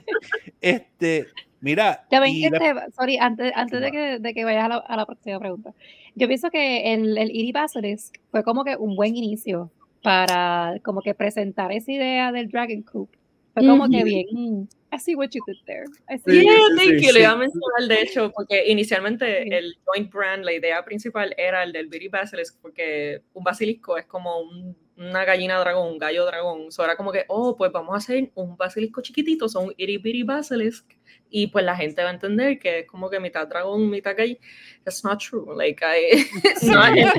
este, 0.61 1.27
Mira, 1.65 2.05
Ya 2.11 2.19
ven 2.19 2.33
que 2.35 2.45
este- 2.45 2.91
sorry, 2.95 3.17
antes, 3.17 3.51
antes 3.55 3.81
de, 3.81 3.91
que, 3.91 4.19
de 4.19 4.33
que 4.35 4.45
vayas 4.45 4.65
a 4.65 4.69
la, 4.69 4.77
a 4.77 4.95
la 4.97 5.05
próxima 5.07 5.39
pregunta. 5.39 5.73
Yo 6.13 6.27
pienso 6.27 6.51
que 6.51 6.93
el, 6.93 7.17
el 7.17 7.31
Iri 7.35 7.51
Basilisk 7.51 8.17
fue 8.29 8.43
como 8.43 8.63
que 8.63 8.75
un 8.77 8.95
buen 8.95 9.15
inicio 9.15 9.71
para 10.03 10.75
como 10.83 11.01
que 11.01 11.15
presentar 11.15 11.71
esa 11.71 11.91
idea 11.91 12.31
del 12.31 12.49
Dragon 12.49 12.83
Coop. 12.83 13.09
Fue 13.55 13.65
como 13.65 13.89
que 13.89 13.97
Ujú. 13.97 14.05
bien, 14.05 14.25
mm, 14.31 14.67
I 14.93 14.99
see 14.99 15.15
what 15.15 15.29
you 15.31 15.41
did 15.47 15.55
there. 15.65 15.85
I 16.07 16.19
see 16.19 16.39
Sí, 16.41 16.45
Yeah, 16.45 16.55
thank 16.77 16.99
sí, 16.99 17.07
you. 17.07 17.13
Le 17.13 17.19
iba 17.21 17.29
a 17.29 17.33
sí. 17.33 17.39
mencionar, 17.39 17.87
de 17.89 18.01
hecho, 18.03 18.31
porque 18.35 18.67
inicialmente 18.67 19.41
Sí. 19.43 19.49
el 19.51 19.75
joint 19.85 20.13
brand, 20.13 20.45
la 20.45 20.53
idea 20.53 20.85
principal 20.85 21.33
era 21.35 21.63
el 21.63 21.71
del 21.73 21.87
Bitty 21.87 22.09
Basilisk, 22.09 22.61
porque 22.61 23.21
un 23.33 23.43
basilisco 23.43 23.97
es 23.97 24.05
como 24.05 24.39
un- 24.39 24.77
una 24.97 25.25
gallina 25.25 25.59
dragón, 25.59 25.89
un 25.93 25.97
gallo 25.97 26.25
dragón. 26.25 26.71
So 26.71 26.83
era 26.83 26.95
como 26.95 27.11
que, 27.11 27.25
oh, 27.27 27.55
pues 27.57 27.71
vamos 27.71 27.93
a 27.93 27.97
hacer 27.97 28.31
un 28.35 28.55
basilisco 28.57 29.01
chiquitito, 29.01 29.49
son 29.49 29.73
bitty 29.77 30.23
basilisk. 30.23 30.85
Y 31.29 31.47
pues 31.47 31.65
la 31.65 31.75
gente 31.75 32.01
va 32.03 32.09
a 32.09 32.13
entender 32.13 32.59
que 32.59 32.79
es 32.79 32.87
como 32.87 33.09
que 33.09 33.19
mitad 33.19 33.47
dragón, 33.47 33.89
mitad 33.89 34.15
gallina. 34.15 34.39
That's 34.83 35.03
not 35.03 35.19
true. 35.19 35.53
Like, 35.55 35.83
I, 35.83 36.25
no, 36.67 36.83
es, 36.85 37.13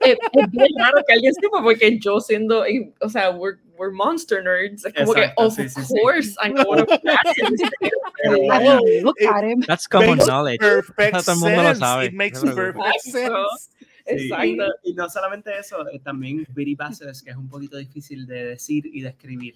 es- 0.00 0.18
es 0.32 0.50
bien 0.50 0.68
raro 0.78 1.02
que 1.06 1.12
alguien 1.14 1.34
sepa, 1.34 1.62
porque 1.62 1.98
yo 2.00 2.20
siendo, 2.20 2.64
o 3.00 3.08
sea, 3.08 3.30
we're, 3.30 3.58
we're 3.76 3.92
monster 3.92 4.42
nerds. 4.42 4.84
Es 4.84 4.94
como 4.94 5.14
Exacto, 5.14 5.34
que, 5.42 5.46
of 5.46 5.54
sí, 5.54 5.68
sí, 5.68 5.82
sí. 5.84 5.94
course, 6.00 6.36
I 6.42 6.50
know 6.50 6.64
what 6.66 6.80
a 6.80 6.86
basilisk 6.86 7.72
is. 7.80 7.90
Pero, 8.22 8.36
I 8.36 8.48
wow, 8.48 8.80
mean, 8.84 9.04
look 9.04 9.20
at 9.22 9.44
him. 9.44 9.60
That's 9.66 9.86
common 9.86 10.18
knowledge. 10.18 10.58
perfect 10.60 11.12
Todo 11.24 11.32
el 11.32 11.38
mundo 11.38 11.62
lo 11.62 11.74
sabe, 11.74 12.06
It 12.06 12.14
makes 12.14 12.40
perfect 12.42 13.00
sense. 13.02 13.70
Sí, 14.16 14.24
Exacto. 14.24 14.64
Y, 14.84 14.90
y 14.90 14.94
no 14.94 15.08
solamente 15.08 15.50
eso, 15.58 15.88
eh, 15.88 16.00
también 16.00 16.46
Bitty 16.54 16.74
Basilisk, 16.74 17.24
que 17.24 17.30
es 17.30 17.36
un 17.36 17.48
poquito 17.48 17.76
difícil 17.76 18.26
de 18.26 18.44
decir 18.44 18.84
y 18.86 19.00
de 19.02 19.08
escribir. 19.10 19.54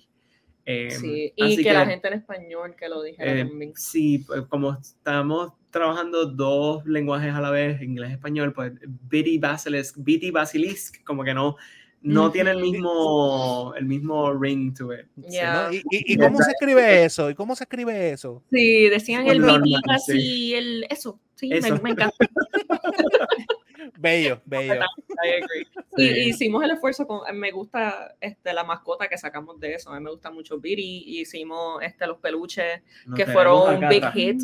Eh, 0.67 0.91
Sí, 0.93 1.33
y 1.37 1.45
así 1.45 1.63
que, 1.63 1.73
la 1.73 1.85
gente 1.87 2.09
en 2.09 2.15
español 2.15 2.75
que 2.75 2.89
lo 2.89 3.03
dijera 3.03 3.33
eh, 3.41 3.45
también. 3.45 3.73
sí, 3.77 4.19
pues, 4.27 4.43
como 4.47 4.73
estamos 4.81 5.53
trabajando 5.71 6.25
dos 6.27 6.87
lenguajes 6.87 7.35
a 7.35 7.41
la 7.41 7.51
vez, 7.51 7.83
inglés 7.83 8.11
y 8.11 8.13
español, 8.15 8.53
pues 8.55 8.73
Bitty 9.11 9.39
Basilisk, 9.39 9.97
Bitty 9.99 10.31
Basilisk, 10.31 11.05
como 11.05 11.23
que 11.23 11.35
no, 11.35 11.57
no 12.01 12.31
tiene 12.31 12.53
el 12.53 12.61
mismo, 12.63 13.75
el 13.77 13.85
mismo 13.85 14.33
ring 14.33 14.73
to 14.75 14.93
it. 14.95 15.07
Sí, 15.17 15.33
Yeah. 15.33 15.65
¿no? 15.69 15.75
¿Y, 15.75 15.79
y, 15.91 16.15
y 16.15 16.17
cómo 16.17 16.39
se 16.39 16.51
escribe 16.53 17.05
eso? 17.05 17.29
¿Y 17.29 17.35
cómo 17.35 17.57
se 17.57 17.65
escribe 17.65 18.11
eso? 18.13 18.43
Sí, 18.51 18.89
decían 18.89 19.27
el 19.27 19.41
Normal, 19.41 19.63
bibi 19.63 19.81
sí. 20.07 20.55
el 20.55 20.87
eso. 20.89 21.19
Sí, 21.35 21.49
me- 21.49 21.59
Eso. 21.59 21.79
Me, 21.83 21.91
encanta. 21.91 22.17
Bello, 23.99 24.41
bello. 24.47 24.75
I 24.75 25.29
agree. 25.43 25.67
Sí. 25.97 26.03
Y, 26.03 26.29
hicimos 26.31 26.63
el 26.65 26.73
esfuerzo 26.73 27.07
con, 27.07 27.21
me 27.39 27.51
gusta 27.53 28.17
este, 28.21 28.53
la 28.53 28.65
mascota 28.65 29.09
que 29.09 29.17
sacamos 29.19 29.59
de 29.61 29.75
eso, 29.75 29.91
a 29.91 29.95
mí 29.99 30.05
me 30.05 30.11
gusta 30.11 30.31
mucho 30.31 30.59
Biri, 30.59 31.05
hicimos 31.21 31.83
este, 31.83 32.07
los 32.07 32.19
peluches 32.19 32.83
Nos 33.07 33.17
que 33.17 33.27
fueron 33.27 33.83
un 33.83 33.89
big 33.89 34.05
hit. 34.13 34.41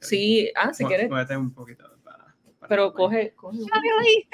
Sí, 0.00 0.50
ah, 0.54 0.72
si 0.72 0.84
quieres, 0.84 1.10
un 1.36 1.52
poquito. 1.52 1.84
para- 2.02 2.24
para- 2.58 2.68
pero 2.68 2.94
coge, 2.94 3.34
coge 3.34 3.58
un- 3.58 3.68
Ay, 3.72 4.26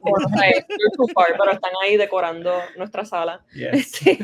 bueno, 0.00 0.26
o 0.26 0.28
sea, 0.28 0.50
you're 0.50 0.90
too 0.96 1.08
far, 1.14 1.28
pero 1.38 1.52
están 1.52 1.72
ahí 1.82 1.96
decorando 1.96 2.52
nuestra 2.76 3.06
sala. 3.06 3.42
Yes. 3.54 4.02
Este, 4.06 4.18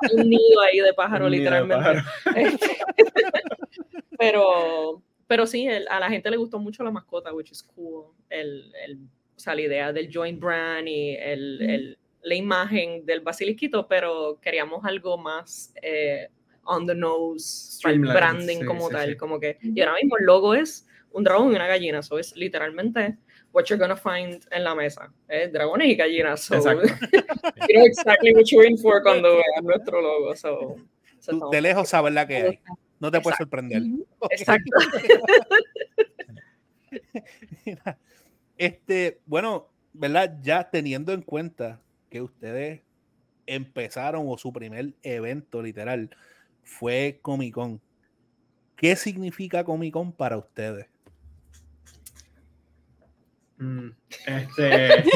hay 0.00 0.10
un 0.22 0.28
nido 0.30 0.60
ahí 0.60 0.78
de 0.78 0.94
pájaro, 0.94 1.24
Un 1.26 1.32
nido 1.32 1.50
de 1.50 1.60
literalmente. 1.60 2.02
pájaro. 2.24 2.58
Pero, 4.18 5.02
pero 5.26 5.46
sí, 5.46 5.66
el- 5.66 5.88
a 5.88 5.98
la 6.00 6.08
gente 6.08 6.30
le 6.30 6.36
gustó 6.36 6.58
mucho 6.58 6.84
la 6.84 6.90
mascota, 6.90 7.32
which 7.34 7.50
is 7.50 7.62
cool. 7.62 8.12
El, 8.30 8.72
el, 8.86 8.98
o 9.36 9.40
sea, 9.40 9.54
la 9.54 9.60
idea 9.62 9.92
del 9.92 10.10
joint 10.12 10.40
brand 10.40 10.86
y 10.88 11.14
el, 11.16 11.62
el- 11.62 11.98
la 12.22 12.34
imagen 12.34 13.04
del 13.04 13.20
basilisquito, 13.20 13.86
pero 13.86 14.38
queríamos 14.40 14.82
algo 14.84 15.18
más 15.18 15.74
eh, 15.82 16.28
on 16.64 16.86
the 16.86 16.94
nose, 16.94 17.78
para 17.82 17.94
el 17.94 18.00
branding 18.00 18.60
sí, 18.60 18.64
como 18.64 18.88
sí, 18.88 18.94
tal. 18.94 19.08
sí. 19.10 19.16
Como 19.16 19.38
que, 19.38 19.58
y 19.60 19.78
ahora 19.82 19.96
mismo 20.00 20.16
el 20.18 20.24
logo 20.24 20.54
es 20.54 20.86
un 21.12 21.22
dragón 21.22 21.52
y 21.52 21.56
una 21.56 21.66
gallina, 21.66 21.98
eso 21.98 22.18
es 22.18 22.34
literalmente 22.34 23.18
what 23.52 23.64
you're 23.66 23.78
gonna 23.78 23.94
find 23.94 24.42
en 24.50 24.64
la 24.64 24.74
mesa. 24.74 25.12
Es 25.28 25.52
dragones 25.52 25.86
y 25.88 25.94
gallinas. 25.96 26.40
So, 26.40 26.54
Exacto. 26.54 26.86
you 27.68 27.74
know 27.76 27.84
exactly 27.86 28.32
what 28.34 28.44
you're 28.50 28.66
in 28.66 28.78
for 28.78 29.02
cuando 29.02 29.36
veas 29.36 29.62
nuestro 29.62 30.00
logo. 30.00 30.34
So, 30.34 30.76
so 31.20 31.30
Tú 31.38 31.50
de 31.50 31.60
lejos 31.60 31.88
sabes 31.90 32.12
la 32.14 32.26
que 32.26 32.36
hay. 32.36 32.58
No 33.00 33.10
te 33.10 33.20
puedes 33.20 33.36
sorprender. 33.36 33.82
Exacto. 34.30 34.70
Este, 38.58 39.20
bueno, 39.26 39.68
¿verdad? 39.92 40.38
Ya 40.42 40.70
teniendo 40.70 41.12
en 41.12 41.22
cuenta 41.22 41.80
que 42.10 42.22
ustedes 42.22 42.82
empezaron 43.46 44.24
o 44.26 44.38
su 44.38 44.52
primer 44.52 44.94
evento 45.02 45.62
literal 45.62 46.10
fue 46.62 47.18
Comic 47.22 47.54
Con. 47.54 47.80
¿Qué 48.76 48.96
significa 48.96 49.64
Comic 49.64 49.92
Con 49.92 50.12
para 50.12 50.36
ustedes? 50.38 50.86
Mm, 53.58 53.90
Este, 54.26 55.04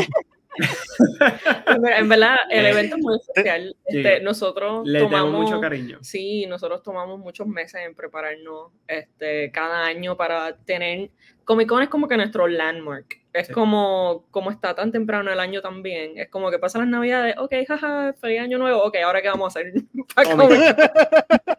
En 1.68 1.82
ver- 1.82 1.92
en 2.00 2.08
verdad, 2.08 2.36
el 2.50 2.66
evento 2.66 2.96
es 2.96 3.02
muy 3.02 3.16
especial. 3.16 3.76
Sí. 3.86 3.98
Este, 3.98 4.20
nosotros 4.20 4.86
le 4.86 4.98
tengo 4.98 5.10
tomamos 5.10 5.40
mucho 5.44 5.60
cariño. 5.60 5.98
Sí, 6.02 6.46
nosotros 6.46 6.82
tomamos 6.82 7.18
muchos 7.20 7.46
meses 7.46 7.80
en 7.86 7.94
prepararnos 7.94 8.72
este, 8.88 9.52
cada 9.52 9.84
año 9.86 10.16
para 10.16 10.56
tener. 10.56 11.10
Comic 11.44 11.68
Con 11.68 11.82
es 11.82 11.88
como 11.88 12.08
que 12.08 12.16
nuestro 12.16 12.48
landmark. 12.48 13.20
Es 13.32 13.48
Sí. 13.48 13.52
como, 13.52 14.24
como 14.30 14.50
está 14.50 14.74
tan 14.74 14.90
temprano 14.90 15.30
el 15.32 15.38
año 15.38 15.60
también. 15.60 16.18
Es 16.18 16.28
como 16.28 16.50
que 16.50 16.58
pasan 16.58 16.80
las 16.82 16.90
navidades, 16.90 17.36
ok, 17.38 17.52
jaja, 17.66 18.14
feliz 18.20 18.40
año 18.40 18.58
nuevo, 18.58 18.82
ok, 18.82 18.96
ahora 19.04 19.20
qué 19.22 19.28
vamos 19.28 19.54
a 19.54 19.60
hacer 19.60 19.72
para 20.14 20.28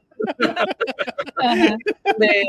ajá. 1.38 1.78
de 2.18 2.44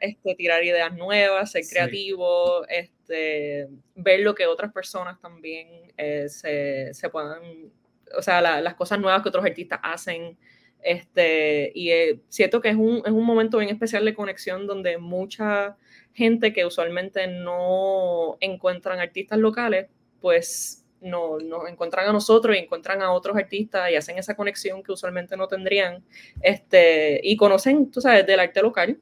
este, 0.00 0.34
tirar 0.34 0.64
ideas 0.64 0.92
nuevas, 0.94 1.50
ser 1.50 1.64
Sí. 1.64 1.74
creativo, 1.74 2.66
este, 2.68 3.68
ver 3.94 4.20
lo 4.20 4.34
que 4.34 4.46
otras 4.46 4.72
personas 4.72 5.20
también 5.20 5.68
eh, 5.96 6.28
se, 6.28 6.92
se 6.94 7.08
puedan, 7.10 7.70
o 8.16 8.22
sea, 8.22 8.40
la- 8.40 8.60
las 8.60 8.74
cosas 8.74 8.98
nuevas 8.98 9.22
que 9.22 9.28
otros 9.28 9.44
artistas 9.44 9.80
hacen. 9.82 10.36
Este, 10.82 11.70
y 11.74 11.90
eh, 11.90 12.20
siento 12.28 12.60
que 12.60 12.70
es 12.70 12.76
un, 12.76 13.02
es 13.06 13.12
un 13.12 13.24
momento 13.24 13.58
bien 13.58 13.70
especial 13.70 14.04
de 14.04 14.14
conexión 14.14 14.66
donde 14.66 14.98
mucha 14.98 15.76
gente 16.14 16.52
que 16.52 16.64
usualmente 16.64 17.26
no 17.26 18.36
encuentran 18.40 19.00
artistas 19.00 19.38
locales, 19.38 19.88
pues 20.20 20.84
no, 21.00 21.38
nos 21.38 21.68
encuentran 21.68 22.08
a 22.08 22.12
nosotros 22.12 22.56
y 22.56 22.60
encuentran 22.60 23.02
a 23.02 23.12
otros 23.12 23.36
artistas 23.36 23.90
y 23.90 23.96
hacen 23.96 24.18
esa 24.18 24.36
conexión 24.36 24.82
que 24.82 24.92
usualmente 24.92 25.36
no 25.36 25.48
tendrían 25.48 26.04
este, 26.40 27.20
y 27.22 27.36
conocen, 27.36 27.90
tú 27.90 28.00
sabes, 28.00 28.26
del 28.26 28.40
arte 28.40 28.62
local 28.62 28.98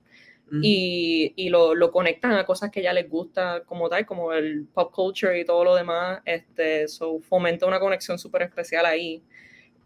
y, 0.62 1.33
y 1.37 1.49
lo, 1.49 1.77
lo 1.77 1.92
conectan 1.92 2.33
a 2.33 2.44
cosas 2.44 2.70
que 2.70 2.83
ya 2.83 2.92
les 2.92 3.09
gusta 3.09 3.62
como 3.64 3.88
tal, 3.88 4.05
como 4.05 4.33
el 4.33 4.66
pop 4.66 4.92
culture 4.92 5.38
y 5.38 5.44
todo 5.44 5.62
lo 5.62 5.77
demás, 5.77 6.23
este, 6.25 6.88
so 6.88 7.20
fomenta 7.20 7.66
una 7.66 7.79
conexión 7.79 8.18
súper 8.18 8.42
especial 8.42 8.85
ahí. 8.85 9.23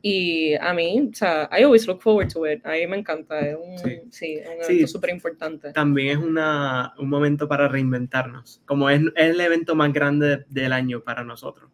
Y 0.07 0.53
a 0.57 0.75
mí, 0.75 1.09
o 1.11 1.15
sea, 1.15 1.49
I 1.51 1.63
always 1.63 1.87
look 1.87 2.03
forward 2.03 2.31
to 2.31 2.47
it. 2.47 2.61
A 2.67 2.73
mí 2.73 2.87
me 2.87 2.99
encanta, 2.99 3.41
es 3.41 3.57
un, 3.57 3.79
Sí. 3.79 4.01
sí. 4.11 4.33
es 4.35 4.47
un 4.47 4.63
evento 4.75 4.87
súper 4.89 5.09
importante. 5.11 5.73
También 5.73 6.19
es 6.19 6.23
una, 6.23 6.93
un 6.99 7.09
momento 7.09 7.49
para 7.49 7.69
reinventarnos, 7.69 8.61
como 8.67 8.91
es, 8.91 9.01
es 9.17 9.31
el 9.31 9.41
evento 9.41 9.75
más 9.75 9.95
grande 9.95 10.45
del 10.51 10.75
año 10.75 11.01
para 11.01 11.25
nosotros. 11.25 11.71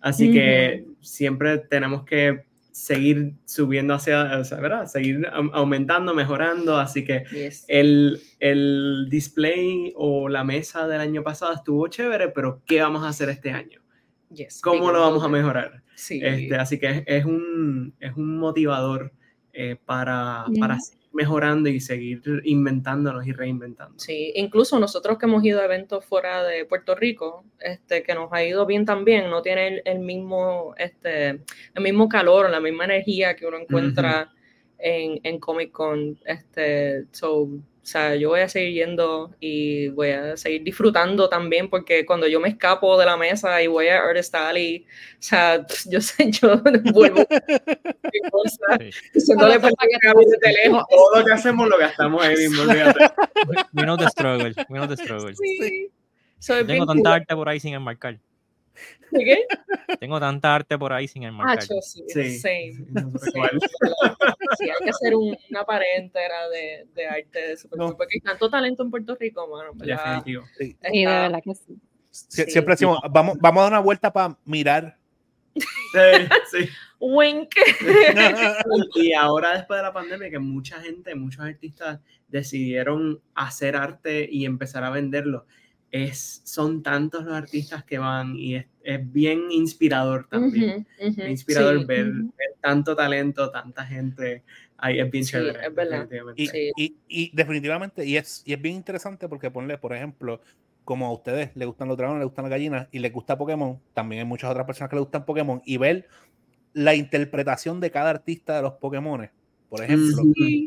Así 0.00 0.32
que 0.32 0.84
siempre 1.00 1.58
tenemos 1.58 2.04
que 2.04 2.44
seguir 2.70 3.34
subiendo 3.46 3.94
hacia, 3.94 4.38
o 4.38 4.44
sea, 4.44 4.60
¿verdad? 4.60 4.86
Seguir 4.86 5.26
au- 5.32 5.50
aumentando, 5.52 6.14
mejorando. 6.14 6.76
Así 6.78 7.04
que 7.04 7.24
Yes. 7.32 7.64
el, 7.66 8.20
el 8.38 9.08
display 9.10 9.92
o 9.96 10.28
la 10.28 10.44
mesa 10.44 10.86
del 10.86 11.00
año 11.00 11.24
pasado 11.24 11.52
estuvo 11.52 11.88
chévere, 11.88 12.28
pero 12.28 12.62
¿qué 12.64 12.80
vamos 12.80 13.02
a 13.02 13.08
hacer 13.08 13.28
este 13.28 13.50
año? 13.50 13.81
Yes, 14.34 14.60
¿Cómo 14.62 14.90
lo 14.90 15.00
vamos 15.00 15.22
a 15.22 15.28
mejorar? 15.28 15.82
Sí. 15.94 16.20
Este, 16.22 16.54
así 16.56 16.78
que 16.78 16.88
es, 16.88 17.02
es 17.06 17.24
un, 17.24 17.94
es 18.00 18.16
un 18.16 18.38
motivador 18.38 19.12
eh, 19.52 19.76
para, 19.84 20.46
para 20.58 20.78
seguir 20.78 21.02
mejorando 21.12 21.68
y 21.68 21.80
seguir 21.80 22.22
inventándonos 22.44 23.26
y 23.26 23.32
reinventando. 23.32 23.98
Sí, 23.98 24.32
incluso 24.34 24.78
nosotros 24.78 25.18
que 25.18 25.26
hemos 25.26 25.44
ido 25.44 25.60
a 25.60 25.64
eventos 25.64 26.04
fuera 26.04 26.42
de 26.42 26.64
Puerto 26.64 26.94
Rico, 26.94 27.44
este, 27.60 28.02
que 28.02 28.14
nos 28.14 28.32
ha 28.32 28.44
ido 28.44 28.66
bien 28.66 28.84
también, 28.84 29.30
no 29.30 29.42
tiene 29.42 29.68
el, 29.68 29.82
el 29.84 29.98
mismo, 30.00 30.74
este, 30.78 31.28
el 31.74 31.82
mismo 31.82 32.08
calor, 32.08 32.50
la 32.50 32.60
misma 32.60 32.84
energía 32.84 33.36
que 33.36 33.46
uno 33.46 33.58
encuentra 33.58 34.32
en, 34.78 35.20
en 35.22 35.38
Comic 35.38 35.70
Con. 35.70 36.18
Este, 36.24 37.04
so, 37.12 37.48
o 37.82 37.84
sea, 37.84 38.14
yo 38.14 38.28
voy 38.28 38.40
a 38.40 38.48
seguir 38.48 38.74
yendo 38.74 39.34
y 39.40 39.88
voy 39.88 40.10
a 40.10 40.36
seguir 40.36 40.62
disfrutando 40.62 41.28
también, 41.28 41.68
porque 41.68 42.06
cuando 42.06 42.28
yo 42.28 42.38
me 42.38 42.48
escapo 42.48 42.96
de 42.96 43.04
la 43.06 43.16
mesa 43.16 43.60
y 43.60 43.66
voy 43.66 43.88
a 43.88 43.98
Artist 44.00 44.32
Alley, 44.36 44.86
o 45.14 45.16
sea, 45.18 45.66
yo 45.90 46.00
sé, 46.00 46.30
yo 46.30 46.58
vuelvo 46.94 47.26
cosa, 48.30 48.78
Sí. 48.78 48.90
diciéndole 49.12 49.58
por 49.58 49.74
Para 49.74 49.88
que 50.40 50.48
lejos. 50.64 50.84
Todo 50.88 51.18
lo 51.18 51.24
que 51.26 51.32
hacemos 51.32 51.68
lo 51.68 51.76
gastamos 51.76 52.22
ahí 52.22 52.36
mismo, 52.36 52.62
olvídate. 52.62 53.10
We 53.72 53.82
know 53.82 53.96
the 53.96 54.08
struggle. 54.10 54.54
We 54.68 54.78
know 54.78 54.86
the 54.88 54.96
struggle. 54.96 55.34
Sí. 55.34 55.90
So, 56.38 56.64
Tengo 56.64 56.86
tanta 56.86 57.14
arte 57.14 57.34
por 57.34 57.48
ahí 57.48 57.58
sin 57.58 57.74
enmarcar. 57.74 58.18
¿De 59.10 59.24
qué? 59.24 59.46
Tengo 60.00 60.18
tanta 60.18 60.54
arte 60.54 60.78
por 60.78 60.92
ahí 60.92 61.06
sin 61.06 61.22
enmarcar. 61.24 61.58
Ah, 61.58 61.80
sí, 61.82 62.02
sí. 62.08 62.38
Same. 62.38 62.72
Sí, 64.58 64.68
hay 64.68 64.84
que 64.84 64.90
hacer 64.90 65.14
una 65.14 65.64
pared 65.64 65.98
entera 65.98 66.48
de, 66.48 66.86
de 66.94 67.06
arte 67.06 67.48
de 67.48 67.56
Super 67.56 67.78
no. 67.78 67.96
porque 67.96 68.16
hay 68.16 68.20
tanto 68.20 68.50
talento 68.50 68.82
en 68.82 68.90
Puerto 68.90 69.16
Rico, 69.16 69.46
mano. 69.48 69.72
Definitivo. 69.74 70.44
Sí. 70.58 70.76
de 70.80 71.06
verdad 71.06 71.40
que 71.42 71.54
sí. 71.54 71.78
Siempre 72.10 72.74
decimos, 72.74 72.98
vamos, 73.10 73.38
vamos 73.40 73.60
a 73.60 73.62
dar 73.64 73.72
una 73.72 73.80
vuelta 73.80 74.12
para 74.12 74.36
mirar. 74.44 74.98
Sí, 75.92 75.98
sí. 76.50 76.68
Wink. 76.98 77.54
y 78.94 79.12
ahora 79.12 79.52
después 79.58 79.78
de 79.78 79.82
la 79.82 79.92
pandemia 79.92 80.30
que 80.30 80.38
mucha 80.38 80.80
gente, 80.80 81.14
muchos 81.14 81.44
artistas 81.44 82.00
decidieron 82.28 83.20
hacer 83.34 83.76
arte 83.76 84.26
y 84.30 84.46
empezar 84.46 84.84
a 84.84 84.90
venderlo 84.90 85.44
es, 85.92 86.40
son 86.44 86.82
tantos 86.82 87.24
los 87.24 87.34
artistas 87.34 87.84
que 87.84 87.98
van 87.98 88.34
y 88.34 88.56
es, 88.56 88.66
es 88.82 89.12
bien 89.12 89.52
inspirador 89.52 90.26
también. 90.26 90.86
inspirador 91.28 91.86
ver, 91.86 92.12
tanto 92.60 92.96
talento, 92.96 93.50
tanta 93.50 93.84
gente. 93.84 94.42
Ahí 94.78 94.98
es 94.98 95.10
bien 95.10 95.24
chévere. 95.24 95.66
Es 95.66 95.74
verdad. 95.74 96.08
Y, 96.34 96.48
y, 96.76 96.96
y, 97.06 97.30
definitivamente, 97.36 98.06
y 98.06 98.16
es, 98.16 98.42
y 98.46 98.54
es 98.54 98.60
bien 98.60 98.74
interesante 98.76 99.28
porque 99.28 99.50
ponle, 99.50 99.76
por 99.76 99.94
ejemplo, 99.94 100.40
como 100.84 101.06
a 101.06 101.12
ustedes 101.12 101.50
les 101.54 101.68
gustan 101.68 101.88
los 101.88 101.98
dragones, 101.98 102.20
les 102.20 102.26
gustan 102.26 102.44
las 102.44 102.50
gallinas 102.50 102.88
y 102.90 102.98
les 102.98 103.12
gusta 103.12 103.36
Pokémon, 103.36 103.78
también 103.92 104.20
hay 104.20 104.26
muchas 104.26 104.50
otras 104.50 104.66
personas 104.66 104.88
que 104.88 104.96
les 104.96 105.04
gustan 105.04 105.26
Pokémon 105.26 105.60
y 105.64 105.76
ver 105.76 106.08
la 106.72 106.94
interpretación 106.94 107.80
de 107.80 107.90
cada 107.90 108.08
artista 108.10 108.56
de 108.56 108.62
los 108.62 108.72
Pokémon, 108.74 109.30
por 109.68 109.84
ejemplo, 109.84 110.22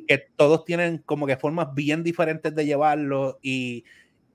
que 0.07 0.27
todos 0.35 0.65
tienen 0.65 0.99
como 0.99 1.25
que 1.25 1.35
formas 1.35 1.73
bien 1.73 2.03
diferentes 2.03 2.53
de 2.53 2.65
llevarlo 2.65 3.39
y 3.41 3.83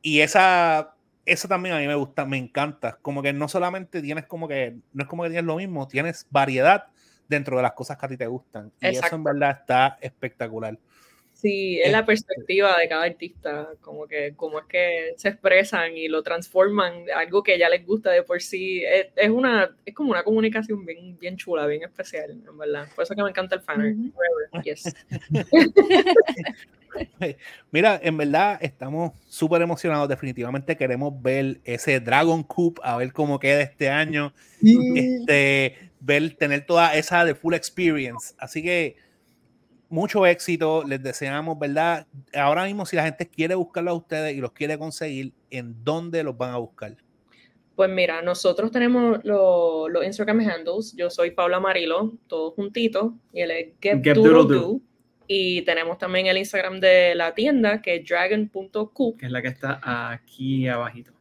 y 0.03 0.21
esa, 0.21 0.95
eso 1.27 1.49
también 1.49 1.75
a 1.75 1.79
mí 1.79 1.87
me 1.87 1.95
gusta, 1.95 2.25
me 2.25 2.39
encanta. 2.39 2.99
Como 3.03 3.23
que 3.23 3.33
no 3.33 3.49
solamente 3.49 4.03
tienes 4.03 4.27
como 4.27 4.49
que, 4.49 4.77
no 4.93 5.03
es 5.03 5.09
como 5.09 5.23
que 5.23 5.31
tienes 5.31 5.47
lo 5.47 5.57
mismo, 5.57 5.87
tienes 5.89 6.27
variedad 6.31 6.87
dentro 7.29 7.57
de 7.57 7.63
las 7.63 7.73
cosas 7.73 7.97
que 7.97 8.07
a 8.07 8.09
ti 8.09 8.17
te 8.17 8.27
gustan. 8.27 8.73
Y 8.81 8.89
eso 8.89 9.15
en 9.15 9.25
verdad 9.25 9.59
está 9.61 9.99
espectacular. 10.01 10.77
Sí, 11.33 11.81
es 11.81 11.91
la 11.91 12.01
este 12.01 12.07
perspectiva 12.09 12.77
de 12.77 12.87
cada 12.87 13.05
artista, 13.05 13.71
como 13.81 14.07
que 14.07 14.35
cómo 14.37 14.59
es 14.59 14.67
que 14.67 15.15
se 15.17 15.31
expresan 15.31 15.97
y 15.97 16.07
lo 16.07 16.23
transforman, 16.23 17.07
algo 17.17 17.43
que 17.43 17.59
ya 17.59 17.71
les 17.71 17.87
gusta 17.87 18.11
de 18.11 18.23
por 18.23 18.43
sí. 18.43 18.83
Es, 18.85 19.31
una, 19.31 19.75
es 19.87 19.95
como 19.95 20.11
una 20.11 20.23
comunicación 20.23 20.85
bien, 20.85 21.19
bien 21.19 21.39
chula, 21.39 21.67
bien 21.67 21.83
especial, 21.83 22.31
en 22.31 22.59
verdad. 22.59 22.89
Por 22.95 23.05
eso 23.05 23.15
que 23.15 23.23
me 23.23 23.31
encanta 23.31 23.55
el 23.55 23.63
fan. 23.63 24.13
Yes. 24.63 24.95
Mira, 27.71 28.01
en 28.03 28.17
verdad 28.17 28.59
estamos 28.61 29.13
súper 29.27 29.63
emocionados. 29.63 30.09
Definitivamente 30.09 30.77
queremos 30.77 31.21
ver 31.21 31.61
ese 31.65 32.01
Dragon 32.01 32.43
Cup, 32.43 32.81
a 32.83 32.97
ver 32.97 33.13
cómo 33.13 33.39
queda 33.39 33.63
este 33.63 33.89
año. 33.89 34.33
Este, 34.63 35.91
ver, 36.01 36.35
tener 36.37 36.67
toda 36.67 36.95
esa 36.95 37.25
de 37.25 37.35
full 37.35 37.55
experience. 37.55 38.35
Así 38.39 38.63
que 38.63 38.97
mucho 39.89 40.25
éxito. 40.27 40.85
Les 40.85 41.03
deseamos, 41.03 41.59
¿verdad? 41.59 42.07
Ahora 42.35 42.65
mismo, 42.65 42.87
si 42.87 42.97
la 42.97 43.05
gente 43.05 43.29
quiere 43.29 43.55
buscarlo 43.55 43.91
a 43.91 43.95
ustedes 43.95 44.35
y 44.35 44.41
los 44.41 44.53
quiere 44.53 44.79
conseguir, 44.79 45.33
¿en 45.51 45.85
dónde 45.85 46.23
los 46.23 46.37
van 46.37 46.55
a 46.55 46.59
buscar? 46.59 46.97
Pues 47.75 47.91
mira, 47.91 48.21
nosotros 48.23 48.71
tenemos 48.71 49.21
los 49.25 50.05
Instagram 50.05 50.41
handles. 50.41 50.95
Yo 50.97 51.11
soy 51.11 51.31
Paula 51.31 51.61
Marilo, 51.61 52.13
todos 52.27 52.55
juntitos, 52.55 53.13
y 53.33 53.41
él 53.41 53.51
es 53.51 53.69
Get, 53.81 54.03
Do. 54.03 54.81
Y 55.33 55.63
tenemos 55.63 55.97
también 55.97 56.27
el 56.27 56.39
Instagram 56.39 56.81
de 56.81 57.15
la 57.15 57.37
tienda, 57.37 57.81
que 57.81 57.95
es 57.95 58.05
dragon.coop. 58.05 59.17
Que 59.17 59.27
es 59.27 59.31
la 59.31 59.41
que 59.41 59.47
está 59.47 59.79
aquí 60.11 60.67
abajito. 60.67 61.13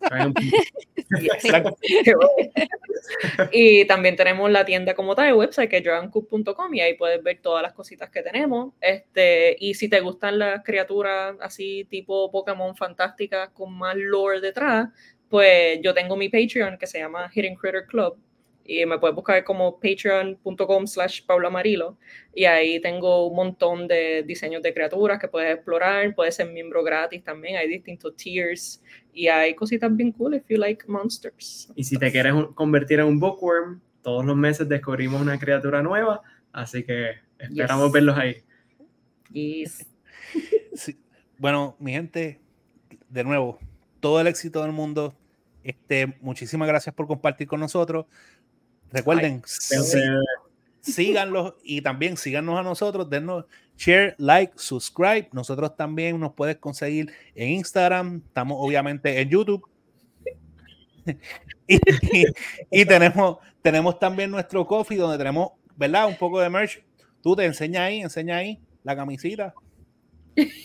y 3.50 3.84
también 3.86 4.14
tenemos 4.14 4.48
la 4.48 4.64
tienda 4.64 4.94
como 4.94 5.16
tal, 5.16 5.26
el 5.26 5.34
website 5.34 5.68
que 5.68 5.78
es 5.78 5.82
dragoncoop.com 5.82 6.72
y 6.72 6.82
ahí 6.82 6.94
puedes 6.94 7.20
ver 7.20 7.40
todas 7.42 7.64
las 7.64 7.72
cositas 7.72 8.10
que 8.10 8.22
tenemos. 8.22 8.74
Este, 8.80 9.56
y 9.58 9.74
si 9.74 9.88
te 9.88 9.98
gustan 10.02 10.38
las 10.38 10.62
criaturas 10.62 11.34
así 11.40 11.84
tipo 11.90 12.30
Pokémon 12.30 12.76
fantásticas 12.76 13.48
con 13.48 13.76
más 13.76 13.96
lore 13.96 14.40
detrás, 14.40 14.90
pues 15.28 15.80
yo 15.82 15.92
tengo 15.94 16.14
mi 16.14 16.28
Patreon 16.28 16.78
que 16.78 16.86
se 16.86 17.00
llama 17.00 17.28
Hidden 17.34 17.56
Critter 17.56 17.86
Club 17.86 18.20
y 18.70 18.84
me 18.84 18.98
puedes 18.98 19.16
buscar 19.16 19.42
como 19.44 19.80
patreon.com 19.80 20.86
slash 20.86 21.24
Paula 21.24 21.48
Marilo 21.48 21.96
y 22.34 22.44
ahí 22.44 22.78
tengo 22.82 23.26
un 23.26 23.34
montón 23.34 23.88
de 23.88 24.22
diseños 24.24 24.62
de 24.62 24.74
criaturas 24.74 25.18
que 25.18 25.26
puedes 25.26 25.54
explorar, 25.54 26.14
puedes 26.14 26.34
ser 26.34 26.50
miembro 26.50 26.84
gratis 26.84 27.24
también, 27.24 27.56
hay 27.56 27.66
distintos 27.66 28.14
tiers 28.16 28.82
y 29.10 29.28
hay 29.28 29.54
cositas 29.54 29.96
bien 29.96 30.12
cool 30.12 30.34
if 30.34 30.44
you 30.50 30.58
like 30.58 30.84
monsters. 30.86 31.72
Y 31.76 31.84
si 31.84 31.96
te 31.96 32.12
quieres 32.12 32.34
convertir 32.54 33.00
en 33.00 33.06
un 33.06 33.18
bookworm, 33.18 33.80
todos 34.02 34.22
los 34.26 34.36
meses 34.36 34.68
descubrimos 34.68 35.22
una 35.22 35.38
criatura 35.38 35.82
nueva, 35.82 36.20
así 36.52 36.84
que 36.84 37.12
esperamos 37.38 37.90
verlos 37.90 38.18
ahí. 38.18 38.36
Bueno, 41.40 41.76
mi 41.78 41.92
gente, 41.92 42.40
de 43.08 43.22
nuevo, 43.22 43.60
todo 44.00 44.20
el 44.20 44.26
éxito 44.26 44.60
del 44.62 44.72
mundo. 44.72 45.14
Este, 45.62 46.18
muchísimas 46.20 46.66
gracias 46.66 46.92
por 46.92 47.06
compartir 47.06 47.46
con 47.46 47.60
nosotros. 47.60 48.06
Recuerden, 48.90 49.42
síganlos 50.80 51.54
y 51.62 51.82
también 51.82 52.16
síganos 52.16 52.58
a 52.58 52.62
nosotros, 52.62 53.10
denos 53.10 53.44
share, 53.76 54.14
like, 54.18 54.52
subscribe. 54.56 55.28
Nosotros 55.32 55.76
también 55.76 56.18
nos 56.18 56.32
puedes 56.34 56.56
conseguir 56.56 57.12
en 57.34 57.50
Instagram, 57.50 58.22
estamos 58.26 58.56
obviamente 58.60 59.20
en 59.20 59.28
YouTube. 59.28 59.68
y, 62.70 62.84
tenemos, 62.84 63.38
tenemos 63.62 63.98
también 63.98 64.30
nuestro 64.30 64.66
coffee 64.66 64.98
donde 64.98 65.18
tenemos, 65.18 65.50
¿verdad? 65.76 66.08
Un 66.08 66.16
poco 66.16 66.40
de 66.40 66.50
merch. 66.50 66.82
Tú 67.22 67.36
te 67.36 67.44
enseña 67.44 67.84
ahí, 67.84 68.00
enseña 68.00 68.36
ahí 68.36 68.58
la 68.84 68.96
camisita. 68.96 69.54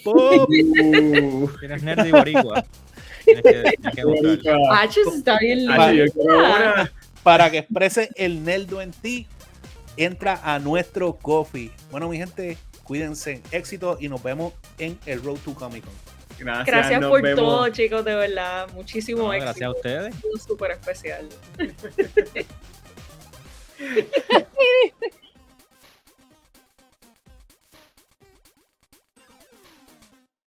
Uh, 0.05 1.47
tienes 1.59 1.83
nerd 1.83 2.05
y 2.05 2.11
boricua. 2.11 2.63
está 5.15 5.39
bien 5.39 5.65
para 7.23 7.49
que 7.49 7.59
exprese 7.59 8.09
el 8.15 8.43
nerdo 8.43 8.81
en 8.81 8.91
ti, 8.91 9.27
entra 9.97 10.39
a 10.43 10.59
nuestro 10.59 11.15
coffee. 11.15 11.71
Bueno, 11.89 12.09
mi 12.09 12.17
gente, 12.17 12.57
cuídense, 12.83 13.41
éxito 13.51 13.97
y 13.99 14.09
nos 14.09 14.21
vemos 14.21 14.53
en 14.77 14.99
el 15.05 15.23
Road 15.23 15.39
to 15.39 15.53
Comic 15.53 15.83
Con. 15.83 15.93
Gracias, 16.37 16.67
gracias 16.67 17.05
por 17.05 17.21
todo, 17.35 17.69
chicos, 17.69 18.03
de 18.03 18.15
verdad. 18.15 18.67
Muchísimo 18.73 19.31
éxito. 19.33 19.45
Gracias 19.45 19.67
a 19.67 19.71
ustedes. 19.71 20.15
Súper 20.45 20.71
especial. 20.71 21.29